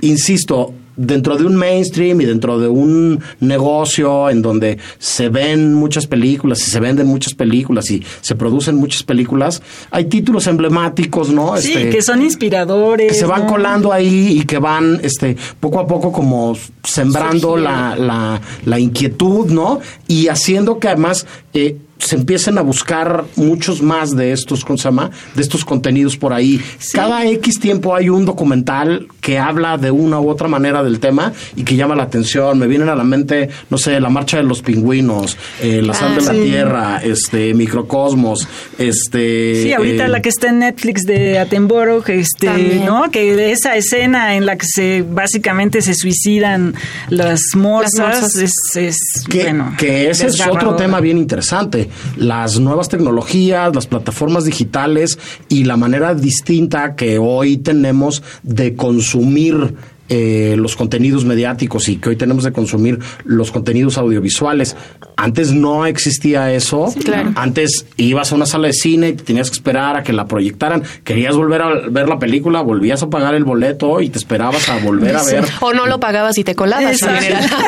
insisto, 0.00 0.74
dentro 0.96 1.36
de 1.36 1.44
un 1.44 1.56
mainstream 1.56 2.20
y 2.20 2.24
dentro 2.24 2.58
de 2.58 2.68
un 2.68 3.20
negocio 3.40 4.30
en 4.30 4.42
donde 4.42 4.78
se 4.98 5.28
ven 5.28 5.74
muchas 5.74 6.06
películas 6.06 6.60
y 6.66 6.70
se 6.70 6.80
venden 6.80 7.06
muchas 7.06 7.34
películas 7.34 7.90
y 7.90 8.02
se 8.20 8.34
producen 8.34 8.76
muchas 8.76 9.02
películas, 9.02 9.62
hay 9.90 10.06
títulos 10.06 10.46
emblemáticos, 10.46 11.30
¿no? 11.30 11.56
Sí, 11.56 11.72
Este, 11.72 11.90
que 11.90 12.02
son 12.02 12.22
inspiradores. 12.22 13.12
que 13.12 13.18
se 13.18 13.26
van 13.26 13.42
¿no? 13.42 13.46
colando 13.48 13.92
ahí 13.92 14.38
y 14.40 14.44
que 14.44 14.58
van 14.58 15.00
este 15.02 15.36
poco 15.60 15.80
a 15.80 15.86
poco 15.86 16.12
como 16.12 16.56
sembrando 16.82 17.56
la, 17.56 17.96
la, 17.96 18.40
la 18.64 18.78
inquietud, 18.78 19.46
¿no? 19.50 19.80
Y 20.06 20.28
haciendo 20.28 20.78
que 20.78 20.88
además 20.88 21.26
eh, 21.52 21.76
se 21.98 22.16
empiecen 22.16 22.58
a 22.58 22.62
buscar 22.62 23.24
muchos 23.36 23.80
más 23.82 24.14
de 24.16 24.32
estos, 24.32 24.64
¿cómo 24.64 24.76
se 24.76 24.84
llama? 24.84 25.10
De 25.34 25.42
estos 25.42 25.64
contenidos 25.64 26.16
por 26.16 26.32
ahí. 26.32 26.60
Cada 26.92 27.24
X 27.26 27.58
tiempo 27.60 27.94
hay 27.94 28.08
un 28.10 28.24
documental 28.24 29.08
que 29.20 29.38
habla 29.38 29.78
de 29.78 29.90
una 29.90 30.20
u 30.20 30.28
otra 30.28 30.48
manera 30.48 30.82
del 30.82 31.00
tema 31.00 31.32
y 31.56 31.64
que 31.64 31.76
llama 31.76 31.94
la 31.94 32.02
atención. 32.02 32.58
Me 32.58 32.66
vienen 32.66 32.88
a 32.88 32.94
la 32.94 33.04
mente, 33.04 33.48
no 33.70 33.78
sé, 33.78 33.98
la 34.00 34.10
marcha 34.10 34.36
de 34.36 34.42
los 34.42 34.60
pingüinos, 34.62 35.36
eh, 35.62 35.80
la 35.82 35.94
sal 35.94 36.12
Ah, 36.14 36.20
de 36.20 36.22
la 36.22 36.44
tierra, 36.44 37.00
este, 37.02 37.54
microcosmos, 37.54 38.46
este. 38.78 39.62
Sí, 39.62 39.72
ahorita 39.72 40.04
eh, 40.04 40.08
la 40.08 40.20
que 40.20 40.28
está 40.28 40.48
en 40.48 40.58
Netflix 40.58 41.04
de 41.04 41.38
Attenborough, 41.38 42.04
este, 42.08 42.46
También. 42.46 42.84
¿no? 42.84 43.10
Que 43.10 43.52
esa 43.52 43.76
escena 43.76 44.34
en 44.36 44.44
la 44.46 44.56
que 44.56 44.66
se 44.66 45.02
básicamente 45.08 45.80
se 45.80 45.94
suicidan 45.94 46.74
las 47.08 47.40
morsas, 47.54 48.20
morsas. 48.22 48.36
es, 48.36 48.52
es 48.76 48.96
que, 49.28 49.44
bueno, 49.44 49.74
que 49.78 50.10
ese 50.10 50.26
es 50.26 50.40
otro 50.46 50.76
tema 50.76 51.00
bien 51.00 51.18
interesante. 51.18 51.88
Las 52.16 52.60
nuevas 52.60 52.88
tecnologías, 52.88 53.74
las 53.74 53.86
plataformas 53.86 54.44
digitales 54.44 55.18
y 55.48 55.64
la 55.64 55.76
manera 55.76 56.14
distinta 56.14 56.94
que 56.94 57.18
hoy 57.18 57.56
tenemos 57.56 58.22
de 58.42 58.74
consumir 58.74 59.74
eh, 60.08 60.54
los 60.58 60.76
contenidos 60.76 61.24
mediáticos 61.24 61.88
y 61.88 61.96
que 61.96 62.10
hoy 62.10 62.16
tenemos 62.16 62.44
de 62.44 62.52
consumir 62.52 62.98
los 63.24 63.50
contenidos 63.50 63.98
audiovisuales. 63.98 64.76
Antes 65.16 65.52
no 65.52 65.86
existía 65.86 66.52
eso. 66.52 66.92
Antes 67.36 67.86
ibas 67.96 68.32
a 68.32 68.34
una 68.34 68.46
sala 68.46 68.66
de 68.66 68.72
cine 68.72 69.10
y 69.10 69.12
tenías 69.14 69.50
que 69.50 69.54
esperar 69.54 69.96
a 69.96 70.02
que 70.02 70.12
la 70.12 70.26
proyectaran. 70.26 70.82
Querías 71.04 71.36
volver 71.36 71.62
a 71.62 71.68
ver 71.88 72.08
la 72.08 72.18
película, 72.18 72.60
volvías 72.60 73.02
a 73.02 73.08
pagar 73.08 73.34
el 73.34 73.44
boleto 73.44 74.00
y 74.00 74.10
te 74.10 74.18
esperabas 74.18 74.68
a 74.68 74.78
volver 74.78 75.16
a 75.16 75.24
ver. 75.24 75.44
O 75.60 75.72
no 75.72 75.86
lo 75.86 76.00
pagabas 76.00 76.36
y 76.38 76.44
te 76.44 76.54
colabas. 76.54 77.00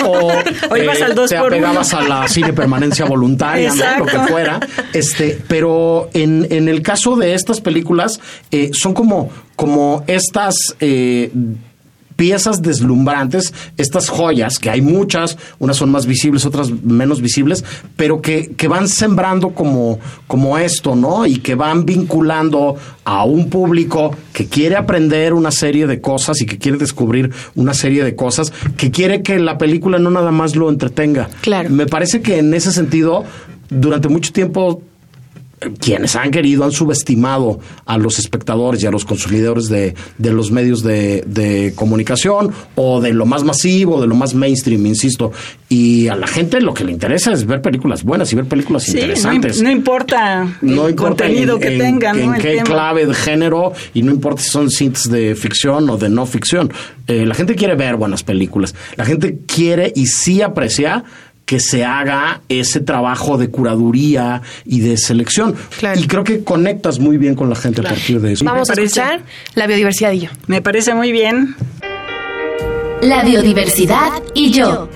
O, 0.04 0.76
ibas 0.76 1.00
al 1.02 1.14
te 1.28 1.36
apegabas 1.36 1.94
a 1.94 2.02
la 2.02 2.28
cine 2.28 2.52
permanencia 2.52 3.04
voluntaria, 3.06 3.72
lo 3.98 4.06
que 4.06 4.18
fuera. 4.20 4.60
Este, 4.92 5.38
pero 5.48 6.10
en, 6.12 6.46
en 6.50 6.68
el 6.68 6.82
caso 6.82 7.16
de 7.16 7.34
estas 7.34 7.60
películas, 7.60 8.20
eh, 8.50 8.70
son 8.72 8.94
como, 8.94 9.30
como 9.54 10.04
estas 10.06 10.56
eh, 10.80 11.30
piezas 12.16 12.62
deslumbrantes, 12.62 13.54
estas 13.76 14.08
joyas, 14.08 14.58
que 14.58 14.70
hay 14.70 14.80
muchas, 14.80 15.38
unas 15.58 15.76
son 15.76 15.90
más 15.90 16.06
visibles, 16.06 16.46
otras 16.46 16.70
menos 16.70 17.20
visibles, 17.20 17.64
pero 17.96 18.20
que, 18.20 18.54
que 18.56 18.68
van 18.68 18.88
sembrando 18.88 19.50
como, 19.50 20.00
como 20.26 20.58
esto, 20.58 20.96
¿no? 20.96 21.26
Y 21.26 21.38
que 21.38 21.54
van 21.54 21.84
vinculando 21.84 22.76
a 23.04 23.24
un 23.24 23.50
público 23.50 24.14
que 24.32 24.46
quiere 24.46 24.76
aprender 24.76 25.32
una 25.32 25.50
serie 25.50 25.86
de 25.86 26.00
cosas 26.00 26.40
y 26.40 26.46
que 26.46 26.58
quiere 26.58 26.78
descubrir 26.78 27.30
una 27.54 27.74
serie 27.74 28.02
de 28.02 28.16
cosas, 28.16 28.52
que 28.76 28.90
quiere 28.90 29.22
que 29.22 29.38
la 29.38 29.58
película 29.58 29.98
no 29.98 30.10
nada 30.10 30.32
más 30.32 30.56
lo 30.56 30.68
entretenga. 30.68 31.28
Claro. 31.42 31.70
Me 31.70 31.86
parece 31.86 32.22
que 32.22 32.38
en 32.38 32.52
ese 32.54 32.72
sentido, 32.72 33.24
durante 33.68 34.08
mucho 34.08 34.32
tiempo 34.32 34.82
quienes 35.80 36.16
han 36.16 36.30
querido 36.30 36.64
han 36.64 36.72
subestimado 36.72 37.60
a 37.86 37.96
los 37.96 38.18
espectadores 38.18 38.82
y 38.82 38.86
a 38.86 38.90
los 38.90 39.04
consumidores 39.04 39.68
de, 39.68 39.94
los 40.18 40.50
medios 40.50 40.82
de, 40.82 41.72
comunicación 41.74 42.52
o 42.74 43.00
de 43.00 43.12
lo 43.12 43.26
más 43.26 43.42
masivo, 43.42 44.00
de 44.00 44.06
lo 44.06 44.14
más 44.14 44.34
mainstream, 44.34 44.84
insisto. 44.86 45.32
Y 45.68 46.08
a 46.08 46.16
la 46.16 46.26
gente 46.26 46.60
lo 46.60 46.74
que 46.74 46.84
le 46.84 46.92
interesa 46.92 47.32
es 47.32 47.46
ver 47.46 47.62
películas 47.62 48.04
buenas 48.04 48.32
y 48.32 48.36
ver 48.36 48.44
películas 48.44 48.88
interesantes. 48.88 49.62
No, 49.62 49.70
importa 49.70 50.46
el 50.62 50.94
contenido 50.94 51.58
que 51.58 51.70
tengan. 51.72 52.18
En, 52.18 52.34
qué 52.34 52.62
clave 52.64 53.06
de 53.06 53.14
género 53.14 53.72
y 53.94 54.02
no 54.02 54.12
importa 54.12 54.42
si 54.42 54.50
son 54.50 54.70
cintas 54.70 55.10
de 55.10 55.34
ficción 55.34 55.88
o 55.90 55.96
de 55.96 56.08
no 56.08 56.26
ficción. 56.26 56.72
Eh, 57.06 57.24
la 57.24 57.34
gente 57.34 57.54
quiere 57.54 57.74
ver 57.74 57.96
buenas 57.96 58.22
películas. 58.22 58.74
La 58.96 59.04
gente 59.04 59.38
quiere 59.46 59.92
y 59.94 60.06
sí 60.06 60.42
aprecia 60.42 61.04
que 61.46 61.60
se 61.60 61.84
haga 61.84 62.42
ese 62.48 62.80
trabajo 62.80 63.38
de 63.38 63.48
curaduría 63.48 64.42
y 64.64 64.80
de 64.80 64.98
selección. 64.98 65.54
Y 65.96 66.06
creo 66.08 66.24
que 66.24 66.42
conectas 66.44 66.98
muy 66.98 67.16
bien 67.16 67.36
con 67.36 67.48
la 67.48 67.54
gente 67.54 67.80
a 67.80 67.84
partir 67.84 68.20
de 68.20 68.32
eso. 68.32 68.44
Vamos 68.44 68.68
a 68.68 68.74
escuchar 68.74 69.22
la 69.54 69.66
biodiversidad 69.66 70.12
y 70.12 70.20
yo. 70.20 70.30
Me 70.48 70.60
parece 70.60 70.92
muy 70.94 71.12
bien. 71.12 71.54
La 73.00 73.22
biodiversidad 73.24 74.10
y 74.34 74.50
yo. 74.50 74.88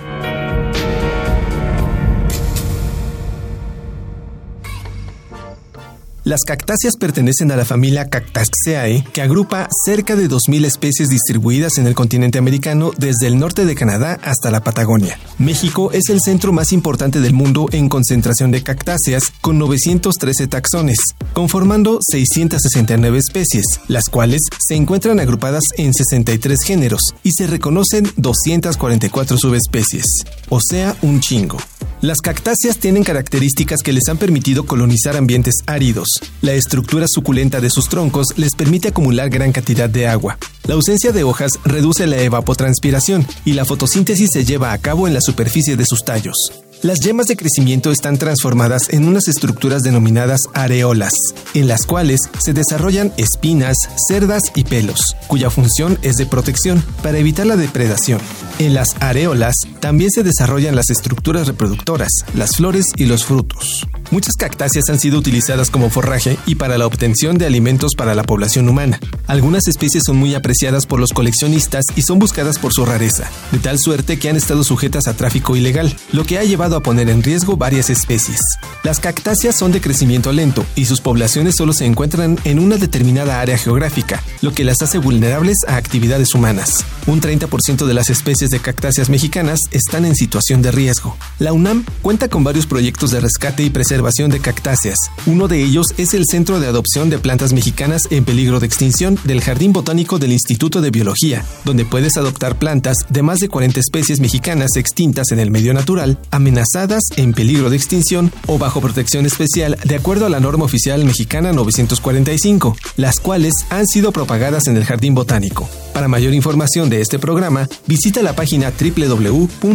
Las 6.30 6.44
cactáceas 6.44 6.94
pertenecen 6.94 7.50
a 7.50 7.56
la 7.56 7.64
familia 7.64 8.08
Cactaceae, 8.08 9.02
que 9.12 9.20
agrupa 9.20 9.68
cerca 9.84 10.14
de 10.14 10.28
2.000 10.28 10.64
especies 10.64 11.08
distribuidas 11.08 11.76
en 11.76 11.88
el 11.88 11.96
continente 11.96 12.38
americano 12.38 12.92
desde 12.96 13.26
el 13.26 13.36
norte 13.36 13.64
de 13.64 13.74
Canadá 13.74 14.16
hasta 14.22 14.52
la 14.52 14.62
Patagonia. 14.62 15.18
México 15.38 15.90
es 15.90 16.08
el 16.08 16.20
centro 16.20 16.52
más 16.52 16.72
importante 16.72 17.18
del 17.18 17.32
mundo 17.32 17.66
en 17.72 17.88
concentración 17.88 18.52
de 18.52 18.62
cactáceas, 18.62 19.32
con 19.40 19.58
913 19.58 20.46
taxones, 20.46 20.98
conformando 21.32 21.98
669 22.00 23.18
especies, 23.18 23.64
las 23.88 24.04
cuales 24.04 24.42
se 24.60 24.76
encuentran 24.76 25.18
agrupadas 25.18 25.64
en 25.78 25.92
63 25.92 26.60
géneros 26.64 27.00
y 27.24 27.32
se 27.32 27.48
reconocen 27.48 28.08
244 28.18 29.36
subespecies, 29.36 30.06
o 30.48 30.60
sea, 30.60 30.94
un 31.02 31.18
chingo. 31.18 31.58
Las 32.02 32.22
cactáceas 32.22 32.78
tienen 32.78 33.04
características 33.04 33.82
que 33.82 33.92
les 33.92 34.08
han 34.08 34.16
permitido 34.16 34.64
colonizar 34.64 35.18
ambientes 35.18 35.56
áridos. 35.66 36.08
La 36.40 36.54
estructura 36.54 37.04
suculenta 37.06 37.60
de 37.60 37.68
sus 37.68 37.90
troncos 37.90 38.28
les 38.36 38.54
permite 38.54 38.88
acumular 38.88 39.28
gran 39.28 39.52
cantidad 39.52 39.88
de 39.90 40.06
agua. 40.06 40.38
La 40.66 40.74
ausencia 40.74 41.12
de 41.12 41.24
hojas 41.24 41.52
reduce 41.62 42.06
la 42.06 42.22
evapotranspiración 42.22 43.26
y 43.44 43.52
la 43.52 43.66
fotosíntesis 43.66 44.30
se 44.32 44.46
lleva 44.46 44.72
a 44.72 44.78
cabo 44.78 45.08
en 45.08 45.14
la 45.14 45.20
superficie 45.20 45.76
de 45.76 45.84
sus 45.84 46.02
tallos. 46.02 46.36
Las 46.82 47.00
yemas 47.00 47.26
de 47.26 47.36
crecimiento 47.36 47.90
están 47.90 48.16
transformadas 48.16 48.88
en 48.88 49.06
unas 49.06 49.28
estructuras 49.28 49.82
denominadas 49.82 50.40
areolas, 50.54 51.12
en 51.52 51.68
las 51.68 51.84
cuales 51.84 52.20
se 52.38 52.54
desarrollan 52.54 53.12
espinas, 53.18 53.76
cerdas 54.08 54.44
y 54.54 54.64
pelos, 54.64 55.14
cuya 55.26 55.50
función 55.50 55.98
es 56.00 56.16
de 56.16 56.24
protección 56.24 56.82
para 57.02 57.18
evitar 57.18 57.46
la 57.46 57.56
depredación. 57.56 58.18
En 58.58 58.72
las 58.72 58.88
areolas 59.00 59.56
también 59.80 60.10
se 60.10 60.22
desarrollan 60.22 60.74
las 60.74 60.88
estructuras 60.88 61.48
reproductoras, 61.48 62.24
las 62.34 62.56
flores 62.56 62.86
y 62.96 63.04
los 63.04 63.26
frutos. 63.26 63.86
Muchas 64.10 64.34
cactáceas 64.34 64.90
han 64.90 64.98
sido 64.98 65.18
utilizadas 65.18 65.70
como 65.70 65.88
forraje 65.88 66.36
y 66.44 66.56
para 66.56 66.76
la 66.78 66.86
obtención 66.86 67.38
de 67.38 67.46
alimentos 67.46 67.92
para 67.96 68.16
la 68.16 68.24
población 68.24 68.68
humana. 68.68 68.98
Algunas 69.28 69.68
especies 69.68 70.02
son 70.04 70.16
muy 70.16 70.34
apreciadas 70.34 70.84
por 70.84 70.98
los 70.98 71.12
coleccionistas 71.12 71.84
y 71.94 72.02
son 72.02 72.18
buscadas 72.18 72.58
por 72.58 72.72
su 72.72 72.84
rareza, 72.84 73.30
de 73.52 73.60
tal 73.60 73.78
suerte 73.78 74.18
que 74.18 74.28
han 74.28 74.34
estado 74.34 74.64
sujetas 74.64 75.06
a 75.06 75.14
tráfico 75.14 75.54
ilegal, 75.54 75.94
lo 76.12 76.24
que 76.24 76.38
ha 76.38 76.44
llevado 76.44 76.74
a 76.74 76.82
poner 76.82 77.08
en 77.08 77.22
riesgo 77.22 77.56
varias 77.56 77.88
especies. 77.88 78.40
Las 78.82 78.98
cactáceas 78.98 79.56
son 79.56 79.70
de 79.70 79.80
crecimiento 79.80 80.32
lento 80.32 80.66
y 80.74 80.86
sus 80.86 81.00
poblaciones 81.00 81.54
solo 81.54 81.72
se 81.72 81.86
encuentran 81.86 82.36
en 82.42 82.58
una 82.58 82.78
determinada 82.78 83.40
área 83.40 83.58
geográfica, 83.58 84.24
lo 84.42 84.52
que 84.52 84.64
las 84.64 84.82
hace 84.82 84.98
vulnerables 84.98 85.58
a 85.68 85.76
actividades 85.76 86.34
humanas. 86.34 86.84
Un 87.06 87.20
30% 87.20 87.86
de 87.86 87.94
las 87.94 88.10
especies 88.10 88.50
de 88.50 88.58
cactáceas 88.58 89.08
mexicanas 89.08 89.60
están 89.70 90.04
en 90.04 90.16
situación 90.16 90.62
de 90.62 90.72
riesgo. 90.72 91.16
La 91.38 91.52
UNAM 91.52 91.84
cuenta 92.02 92.26
con 92.26 92.42
varios 92.42 92.66
proyectos 92.66 93.12
de 93.12 93.20
rescate 93.20 93.62
y 93.62 93.70
preservación 93.70 93.99
de 94.00 94.40
cactáceas. 94.40 94.96
Uno 95.26 95.46
de 95.46 95.62
ellos 95.62 95.88
es 95.98 96.14
el 96.14 96.24
Centro 96.24 96.58
de 96.58 96.66
Adopción 96.66 97.10
de 97.10 97.18
Plantas 97.18 97.52
Mexicanas 97.52 98.02
en 98.10 98.24
Peligro 98.24 98.58
de 98.58 98.66
Extinción 98.66 99.18
del 99.24 99.42
Jardín 99.42 99.74
Botánico 99.74 100.18
del 100.18 100.32
Instituto 100.32 100.80
de 100.80 100.90
Biología, 100.90 101.44
donde 101.64 101.84
puedes 101.84 102.16
adoptar 102.16 102.58
plantas 102.58 102.96
de 103.10 103.22
más 103.22 103.40
de 103.40 103.48
40 103.48 103.78
especies 103.78 104.18
mexicanas 104.18 104.70
extintas 104.76 105.32
en 105.32 105.38
el 105.38 105.50
medio 105.50 105.74
natural, 105.74 106.18
amenazadas, 106.30 107.02
en 107.16 107.34
peligro 107.34 107.68
de 107.68 107.76
extinción 107.76 108.32
o 108.46 108.56
bajo 108.58 108.80
protección 108.80 109.26
especial 109.26 109.76
de 109.84 109.96
acuerdo 109.96 110.24
a 110.24 110.30
la 110.30 110.40
norma 110.40 110.64
oficial 110.64 111.04
mexicana 111.04 111.52
945, 111.52 112.76
las 112.96 113.20
cuales 113.20 113.52
han 113.68 113.86
sido 113.86 114.12
propagadas 114.12 114.66
en 114.66 114.78
el 114.78 114.86
Jardín 114.86 115.14
Botánico. 115.14 115.68
Para 115.92 116.08
mayor 116.08 116.32
información 116.32 116.88
de 116.88 117.02
este 117.02 117.18
programa, 117.18 117.68
visita 117.86 118.22
la 118.22 118.34
página 118.34 118.72
www.ib.unam.mx 118.72 119.68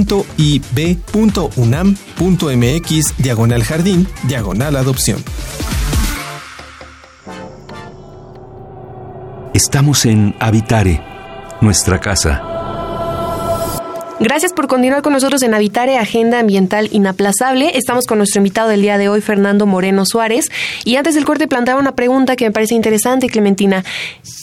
diagonal 3.17 3.63
jardín 3.63 4.07
diagonal 4.23 4.75
adopción. 4.75 5.23
Estamos 9.53 10.05
en 10.05 10.35
Habitare, 10.39 11.01
nuestra 11.61 11.99
casa. 11.99 12.64
Gracias 14.17 14.53
por 14.53 14.67
continuar 14.67 15.01
con 15.01 15.11
nosotros 15.11 15.43
en 15.43 15.53
Habitare 15.53 15.97
Agenda 15.97 16.39
Ambiental 16.39 16.87
Inaplazable. 16.93 17.77
Estamos 17.77 18.05
con 18.05 18.17
nuestro 18.17 18.39
invitado 18.39 18.69
del 18.69 18.81
día 18.81 18.97
de 18.97 19.09
hoy, 19.09 19.19
Fernando 19.19 19.65
Moreno 19.65 20.05
Suárez. 20.05 20.49
Y 20.85 20.95
antes 20.95 21.15
del 21.15 21.25
corte 21.25 21.49
planteaba 21.49 21.81
una 21.81 21.95
pregunta 21.95 22.37
que 22.37 22.45
me 22.45 22.51
parece 22.51 22.75
interesante, 22.75 23.27
Clementina. 23.27 23.83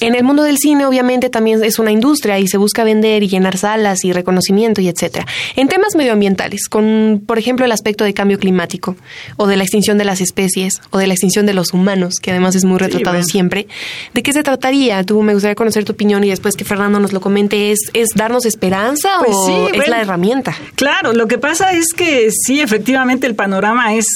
En 0.02 0.14
el 0.14 0.24
mundo 0.24 0.42
del 0.42 0.58
cine, 0.58 0.84
obviamente, 0.84 1.30
también 1.30 1.64
es 1.64 1.78
una 1.78 1.90
industria 1.90 2.38
y 2.38 2.48
se 2.48 2.58
busca 2.58 2.84
vender 2.84 3.22
y 3.22 3.28
llenar 3.28 3.56
salas 3.56 4.04
y 4.04 4.12
reconocimiento 4.12 4.82
y 4.82 4.88
etcétera. 4.88 5.26
En 5.56 5.68
temas 5.68 5.94
medioambientales, 5.94 6.68
con, 6.68 7.22
por 7.26 7.38
ejemplo, 7.38 7.64
el 7.64 7.72
aspecto 7.72 8.04
de 8.04 8.12
cambio 8.12 8.38
climático, 8.38 8.94
o 9.38 9.46
de 9.46 9.56
la 9.56 9.62
extinción 9.62 9.96
de 9.96 10.04
las 10.04 10.20
especies, 10.20 10.82
o 10.90 10.98
de 10.98 11.06
la 11.06 11.14
extinción 11.14 11.46
de 11.46 11.54
los 11.54 11.72
humanos, 11.72 12.16
que 12.20 12.30
además 12.30 12.54
es 12.56 12.66
muy 12.66 12.78
retratado 12.78 13.22
siempre, 13.22 13.68
¿de 14.12 14.22
qué 14.22 14.34
se 14.34 14.42
trataría? 14.42 15.02
Tú 15.04 15.22
me 15.22 15.32
gustaría 15.32 15.54
conocer 15.54 15.84
tu 15.84 15.92
opinión 15.92 16.22
y 16.24 16.28
después 16.28 16.56
que 16.56 16.64
Fernando 16.64 17.00
nos 17.00 17.14
lo 17.14 17.22
comente. 17.22 17.72
¿Es, 17.72 17.78
es 17.94 18.10
darnos 18.14 18.44
esperanza 18.44 19.08
pues 19.24 19.34
o 19.34 19.61
es 19.68 19.88
la 19.88 20.00
herramienta. 20.00 20.54
Claro, 20.74 21.12
lo 21.12 21.26
que 21.26 21.38
pasa 21.38 21.72
es 21.72 21.88
que 21.94 22.30
sí, 22.30 22.60
efectivamente 22.60 23.26
el 23.26 23.34
panorama 23.34 23.94
es 23.94 24.06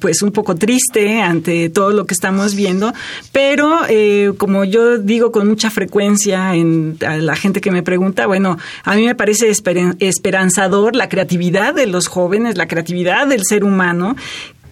pues 0.00 0.22
un 0.22 0.32
poco 0.32 0.54
triste 0.54 1.20
ante 1.20 1.68
todo 1.70 1.90
lo 1.90 2.06
que 2.06 2.14
estamos 2.14 2.54
viendo, 2.54 2.92
pero 3.32 3.80
eh, 3.88 4.32
como 4.38 4.64
yo 4.64 4.98
digo 4.98 5.32
con 5.32 5.48
mucha 5.48 5.70
frecuencia 5.70 6.54
en, 6.54 6.98
a 7.06 7.16
la 7.16 7.36
gente 7.36 7.60
que 7.60 7.70
me 7.70 7.82
pregunta, 7.82 8.26
bueno, 8.26 8.58
a 8.84 8.94
mí 8.94 9.06
me 9.06 9.14
parece 9.14 9.50
esperanzador 9.50 10.96
la 10.96 11.08
creatividad 11.08 11.74
de 11.74 11.86
los 11.86 12.08
jóvenes, 12.08 12.56
la 12.56 12.68
creatividad 12.68 13.26
del 13.26 13.42
ser 13.44 13.64
humano 13.64 14.16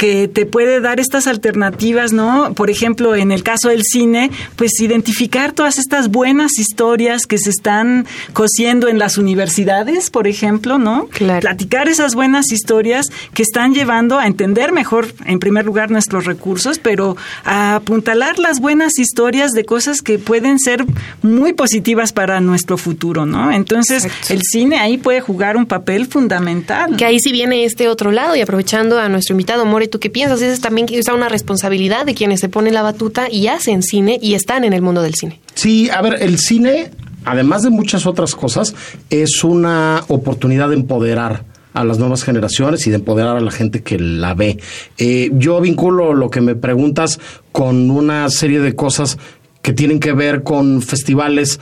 que 0.02 0.26
te 0.26 0.46
puede 0.46 0.80
dar 0.80 0.98
estas 0.98 1.28
alternativas, 1.28 2.12
¿no? 2.12 2.54
Por 2.54 2.70
ejemplo, 2.70 3.14
en 3.14 3.30
el 3.30 3.44
caso 3.44 3.68
del 3.68 3.84
cine, 3.84 4.32
pues 4.56 4.80
identificar 4.80 5.52
todas 5.52 5.78
estas 5.78 6.08
buenas 6.08 6.58
historias 6.58 7.24
que 7.24 7.38
se 7.38 7.50
están 7.50 8.04
cosiendo 8.32 8.88
en 8.88 8.98
las 8.98 9.16
universidades, 9.16 10.10
por 10.10 10.26
ejemplo, 10.26 10.76
¿no? 10.76 11.06
Platicar 11.06 11.88
esas 11.88 12.16
buenas 12.16 12.50
historias 12.50 13.06
que 13.32 13.44
están 13.44 13.74
llevando 13.74 14.18
a 14.18 14.26
entender 14.26 14.72
mejor, 14.72 15.06
en 15.24 15.38
primer 15.38 15.66
lugar, 15.66 15.92
nuestros 15.92 16.24
recursos, 16.24 16.80
pero 16.80 17.16
a 17.44 17.76
apuntalar 17.76 18.40
las 18.40 18.58
buenas 18.58 18.98
historias 18.98 19.52
de 19.52 19.64
cosas 19.64 20.02
que 20.02 20.18
pueden 20.18 20.58
ser 20.58 20.84
muy 21.22 21.52
positivas 21.52 22.12
para 22.12 22.40
nuestro 22.40 22.76
futuro, 22.76 23.24
¿no? 23.24 23.52
Entonces, 23.52 24.08
el 24.30 24.42
cine 24.42 24.80
ahí 24.80 24.98
puede 24.98 25.20
jugar 25.20 25.56
un 25.56 25.66
papel 25.66 26.06
fundamental. 26.06 26.96
Que 26.96 27.04
ahí 27.04 27.20
sí 27.20 27.30
viene 27.30 27.64
este 27.64 27.86
otro 27.86 28.10
lado 28.10 28.34
y 28.34 28.40
aprovechando 28.40 28.98
a 28.98 29.08
nuestro 29.08 29.34
invitado 29.34 29.64
More, 29.64 29.91
¿tú 29.92 30.00
qué 30.00 30.10
piensas? 30.10 30.42
Es 30.42 30.60
también 30.60 30.88
una 31.14 31.28
responsabilidad 31.28 32.06
de 32.06 32.14
quienes 32.14 32.40
se 32.40 32.48
ponen 32.48 32.74
la 32.74 32.82
batuta 32.82 33.30
y 33.30 33.46
hacen 33.46 33.82
cine 33.82 34.18
y 34.20 34.34
están 34.34 34.64
en 34.64 34.72
el 34.72 34.82
mundo 34.82 35.02
del 35.02 35.14
cine. 35.14 35.38
Sí, 35.54 35.90
a 35.90 36.00
ver, 36.00 36.20
el 36.20 36.38
cine, 36.38 36.90
además 37.24 37.62
de 37.62 37.70
muchas 37.70 38.06
otras 38.06 38.34
cosas, 38.34 38.74
es 39.10 39.44
una 39.44 40.02
oportunidad 40.08 40.70
de 40.70 40.76
empoderar 40.76 41.44
a 41.74 41.84
las 41.84 41.98
nuevas 41.98 42.24
generaciones 42.24 42.86
y 42.86 42.90
de 42.90 42.96
empoderar 42.96 43.36
a 43.36 43.40
la 43.40 43.50
gente 43.50 43.82
que 43.82 43.98
la 43.98 44.34
ve. 44.34 44.58
Eh, 44.98 45.30
yo 45.34 45.60
vinculo 45.60 46.14
lo 46.14 46.30
que 46.30 46.40
me 46.40 46.54
preguntas 46.54 47.20
con 47.52 47.90
una 47.90 48.28
serie 48.30 48.60
de 48.60 48.74
cosas 48.74 49.18
que 49.60 49.72
tienen 49.72 50.00
que 50.00 50.12
ver 50.12 50.42
con 50.42 50.82
festivales 50.82 51.60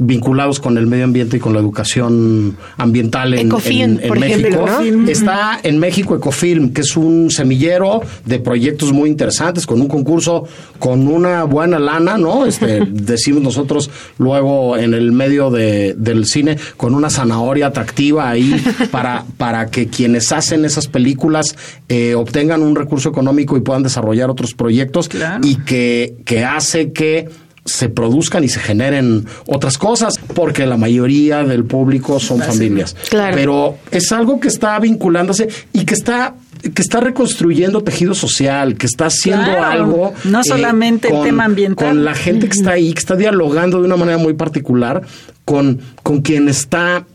vinculados 0.00 0.60
con 0.60 0.78
el 0.78 0.86
medio 0.86 1.04
ambiente 1.04 1.36
y 1.36 1.40
con 1.40 1.52
la 1.52 1.60
educación 1.60 2.56
ambiental 2.76 3.34
en, 3.34 3.48
México. 3.48 4.66
Está 5.06 5.60
en 5.62 5.78
México 5.78 6.16
Ecofilm, 6.16 6.72
que 6.72 6.80
es 6.80 6.96
un 6.96 7.30
semillero 7.30 8.00
de 8.24 8.38
proyectos 8.38 8.92
muy 8.92 9.10
interesantes, 9.10 9.66
con 9.66 9.80
un 9.80 9.88
concurso 9.88 10.44
con 10.78 11.06
una 11.06 11.44
buena 11.44 11.78
lana, 11.78 12.16
¿no? 12.16 12.46
Este, 12.46 12.86
decimos 12.90 13.42
nosotros 13.42 13.90
luego 14.18 14.76
en 14.76 14.94
el 14.94 15.12
medio 15.12 15.50
de, 15.50 15.94
del 15.96 16.24
cine, 16.24 16.56
con 16.76 16.94
una 16.94 17.10
zanahoria 17.10 17.66
atractiva 17.66 18.30
ahí 18.30 18.56
para, 18.90 19.24
para 19.36 19.66
que 19.66 19.88
quienes 19.88 20.32
hacen 20.32 20.64
esas 20.64 20.88
películas 20.88 21.56
eh, 21.88 22.14
obtengan 22.14 22.62
un 22.62 22.74
recurso 22.74 23.10
económico 23.10 23.56
y 23.56 23.60
puedan 23.60 23.82
desarrollar 23.82 24.30
otros 24.30 24.54
proyectos 24.54 25.10
y 25.42 25.56
que, 25.56 26.16
que 26.24 26.44
hace 26.44 26.92
que 26.92 27.28
se 27.64 27.88
produzcan 27.88 28.44
y 28.44 28.48
se 28.48 28.60
generen 28.60 29.26
otras 29.46 29.78
cosas, 29.78 30.14
porque 30.34 30.66
la 30.66 30.76
mayoría 30.76 31.44
del 31.44 31.64
público 31.64 32.18
son 32.20 32.40
familias. 32.40 32.96
Pero 33.10 33.76
es 33.90 34.12
algo 34.12 34.40
que 34.40 34.48
está 34.48 34.78
vinculándose 34.78 35.48
y 35.72 35.84
que 35.84 35.94
está 35.94 36.34
que 36.60 36.82
está 36.82 37.00
reconstruyendo 37.00 37.82
tejido 37.82 38.14
social, 38.14 38.76
que 38.76 38.84
está 38.84 39.06
haciendo 39.06 39.50
algo. 39.62 40.12
No 40.24 40.44
solamente 40.44 41.08
el 41.08 41.22
tema 41.22 41.46
ambiental. 41.46 41.88
Con 41.88 42.04
la 42.04 42.14
gente 42.14 42.48
que 42.48 42.52
está 42.58 42.72
ahí, 42.72 42.92
que 42.92 42.98
está 42.98 43.16
dialogando 43.16 43.80
de 43.80 43.86
una 43.86 43.96
manera 43.96 44.18
muy 44.18 44.34
particular 44.34 45.02
con, 45.46 45.80
con 46.02 46.20
quien 46.20 46.48
está 46.48 47.06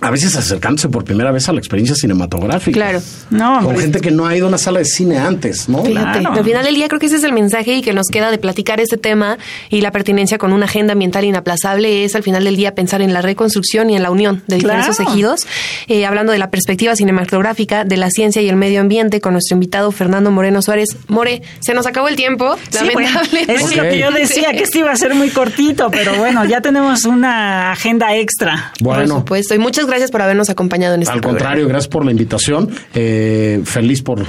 a 0.00 0.10
veces 0.10 0.36
acercándose 0.36 0.88
por 0.88 1.04
primera 1.04 1.32
vez 1.32 1.48
a 1.48 1.52
la 1.52 1.58
experiencia 1.58 1.96
cinematográfica. 1.96 2.76
Claro. 2.76 3.00
No, 3.30 3.62
con 3.62 3.78
gente 3.78 4.00
que 4.00 4.10
no 4.10 4.26
ha 4.26 4.36
ido 4.36 4.46
a 4.46 4.48
una 4.48 4.58
sala 4.58 4.80
de 4.80 4.84
cine 4.84 5.18
antes, 5.18 5.68
¿no? 5.68 5.84
Fíjate, 5.84 6.26
al 6.26 6.44
final 6.44 6.64
del 6.64 6.74
día 6.74 6.88
creo 6.88 7.00
que 7.00 7.06
ese 7.06 7.16
es 7.16 7.24
el 7.24 7.32
mensaje 7.32 7.76
y 7.76 7.82
que 7.82 7.92
nos 7.92 8.08
queda 8.08 8.30
de 8.30 8.38
platicar 8.38 8.80
este 8.80 8.96
tema 8.96 9.38
y 9.70 9.80
la 9.80 9.92
pertinencia 9.92 10.38
con 10.38 10.52
una 10.52 10.66
agenda 10.66 10.92
ambiental 10.92 11.24
inaplazable 11.24 12.04
es 12.04 12.14
al 12.14 12.22
final 12.22 12.44
del 12.44 12.56
día 12.56 12.74
pensar 12.74 13.00
en 13.00 13.12
la 13.12 13.22
reconstrucción 13.22 13.90
y 13.90 13.96
en 13.96 14.02
la 14.02 14.10
unión 14.10 14.42
de 14.46 14.56
diversos 14.56 15.00
ejidos. 15.00 15.46
Eh, 15.88 16.04
hablando 16.04 16.32
de 16.32 16.38
la 16.38 16.50
perspectiva 16.50 16.94
cinematográfica 16.94 17.84
de 17.84 17.96
la 17.96 18.10
ciencia 18.10 18.42
y 18.42 18.48
el 18.48 18.56
medio 18.56 18.80
ambiente 18.80 19.20
con 19.20 19.32
nuestro 19.32 19.54
invitado 19.54 19.90
Fernando 19.92 20.30
Moreno 20.30 20.62
Suárez. 20.62 20.96
More, 21.08 21.42
se 21.60 21.74
nos 21.74 21.86
acabó 21.86 22.08
el 22.08 22.16
tiempo, 22.16 22.56
lamentablemente. 22.72 23.54
es 23.54 23.76
lo 23.76 23.82
que 23.82 23.98
yo 23.98 24.10
decía, 24.10 24.52
que 24.52 24.64
esto 24.64 24.78
iba 24.78 24.92
a 24.92 24.96
ser 24.96 25.14
muy 25.14 25.30
cortito, 25.30 25.90
pero 25.90 26.14
bueno, 26.16 26.44
ya 26.44 26.60
tenemos 26.60 27.04
una 27.04 27.72
agenda 27.72 28.14
extra. 28.16 28.72
Bueno. 28.80 29.06
Por 29.06 29.20
supuesto, 29.20 29.54
y 29.54 29.58
muchas 29.58 29.85
gracias 29.86 30.10
por 30.10 30.22
habernos 30.22 30.50
acompañado 30.50 30.94
en 30.94 31.02
este 31.02 31.12
Al 31.12 31.20
contrario, 31.20 31.68
gracias 31.68 31.88
por 31.88 32.04
la 32.04 32.10
invitación. 32.10 32.70
Eh, 32.94 33.60
feliz 33.64 34.02
por 34.02 34.24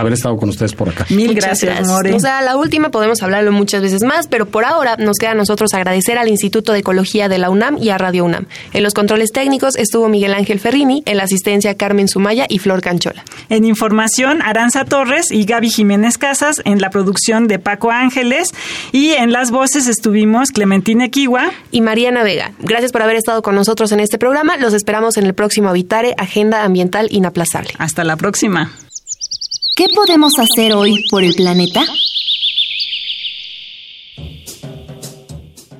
haber 0.00 0.12
estado 0.12 0.36
con 0.36 0.48
ustedes 0.48 0.72
por 0.72 0.88
acá. 0.88 1.06
Mil 1.10 1.34
gracias, 1.34 1.86
More. 1.86 2.14
O 2.14 2.20
sea, 2.20 2.42
la 2.42 2.56
última 2.56 2.90
podemos 2.90 3.22
hablarlo 3.22 3.52
muchas 3.52 3.82
veces 3.82 4.02
más, 4.02 4.26
pero 4.26 4.46
por 4.46 4.64
ahora 4.64 4.96
nos 4.96 5.16
queda 5.18 5.32
a 5.32 5.34
nosotros 5.34 5.74
agradecer 5.74 6.18
al 6.18 6.28
Instituto 6.28 6.72
de 6.72 6.80
Ecología 6.80 7.28
de 7.28 7.38
la 7.38 7.50
UNAM 7.50 7.78
y 7.78 7.90
a 7.90 7.98
Radio 7.98 8.24
UNAM. 8.24 8.46
En 8.72 8.82
los 8.82 8.94
controles 8.94 9.30
técnicos 9.32 9.76
estuvo 9.76 10.08
Miguel 10.08 10.34
Ángel 10.34 10.60
Ferrini, 10.60 11.02
en 11.06 11.16
la 11.16 11.24
asistencia 11.24 11.76
Carmen 11.76 12.08
Sumaya 12.08 12.46
y 12.48 12.58
Flor 12.58 12.80
Canchola. 12.80 13.24
En 13.48 13.64
información, 13.64 14.42
Aranza 14.42 14.84
Torres 14.84 15.30
y 15.30 15.44
Gaby 15.44 15.70
Jiménez 15.70 16.18
Casas, 16.18 16.62
en 16.64 16.80
la 16.80 16.90
producción 16.90 17.48
de 17.48 17.58
Paco 17.58 17.90
Ángeles 17.90 18.52
y 18.92 19.10
en 19.10 19.32
las 19.32 19.50
voces 19.50 19.86
estuvimos 19.86 20.50
Clementina 20.50 21.08
Kiwa 21.08 21.50
y 21.70 21.80
Mariana 21.80 22.22
Vega. 22.22 22.52
Gracias 22.58 22.92
por 22.92 23.02
haber 23.02 23.16
estado 23.16 23.42
con 23.42 23.54
nosotros 23.54 23.92
en 23.92 24.00
este 24.00 24.18
programa. 24.18 24.56
Los 24.56 24.74
esperamos 24.74 25.16
en 25.16 25.26
el 25.26 25.34
próximo 25.34 25.68
Habitare, 25.68 26.14
Agenda 26.16 26.64
Ambiental 26.64 27.08
Inaplazable. 27.10 27.72
Hasta 27.78 28.04
la 28.04 28.16
próxima. 28.16 28.70
¿Qué 29.78 29.86
podemos 29.94 30.32
hacer 30.40 30.74
hoy 30.74 31.04
por 31.08 31.22
el 31.22 31.32
planeta? 31.34 31.80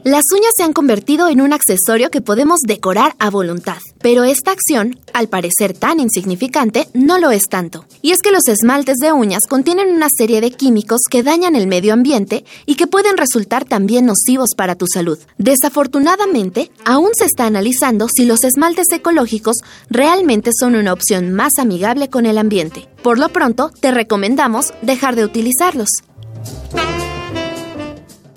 Las 0.05 0.25
uñas 0.33 0.53
se 0.57 0.63
han 0.63 0.73
convertido 0.73 1.29
en 1.29 1.41
un 1.41 1.53
accesorio 1.53 2.11
que 2.11 2.21
podemos 2.21 2.61
decorar 2.61 3.15
a 3.19 3.31
voluntad, 3.31 3.79
pero 4.01 4.25
esta 4.25 4.53
acción, 4.53 4.99
al 5.13 5.29
parecer 5.29 5.77
tan 5.77 5.99
insignificante, 5.99 6.89
no 6.95 7.19
lo 7.19 7.31
es 7.31 7.43
tanto. 7.51 7.85
Y 8.01 8.13
es 8.13 8.19
que 8.23 8.31
los 8.31 8.47
esmaltes 8.47 8.99
de 8.99 9.13
uñas 9.13 9.43
contienen 9.49 9.89
una 9.89 10.07
serie 10.17 10.41
de 10.41 10.53
químicos 10.53 11.01
que 11.11 11.23
dañan 11.23 11.57
el 11.57 11.67
medio 11.67 11.93
ambiente 11.93 12.45
y 12.65 12.77
que 12.77 12.87
pueden 12.87 13.17
resultar 13.17 13.65
también 13.65 14.07
nocivos 14.07 14.51
para 14.57 14.77
tu 14.77 14.87
salud. 14.87 15.19
Desafortunadamente, 15.37 16.71
aún 16.85 17.11
se 17.15 17.25
está 17.25 17.47
analizando 17.47 18.07
si 18.09 18.25
los 18.25 18.45
esmaltes 18.45 18.87
ecológicos 18.93 19.57
realmente 19.91 20.51
son 20.59 20.77
una 20.77 20.93
opción 20.93 21.33
más 21.33 21.55
amigable 21.59 22.09
con 22.09 22.25
el 22.25 22.39
ambiente. 22.39 22.89
Por 23.03 23.19
lo 23.19 23.31
pronto, 23.31 23.73
te 23.81 23.91
recomendamos 23.91 24.73
dejar 24.83 25.17
de 25.17 25.25
utilizarlos. 25.25 25.89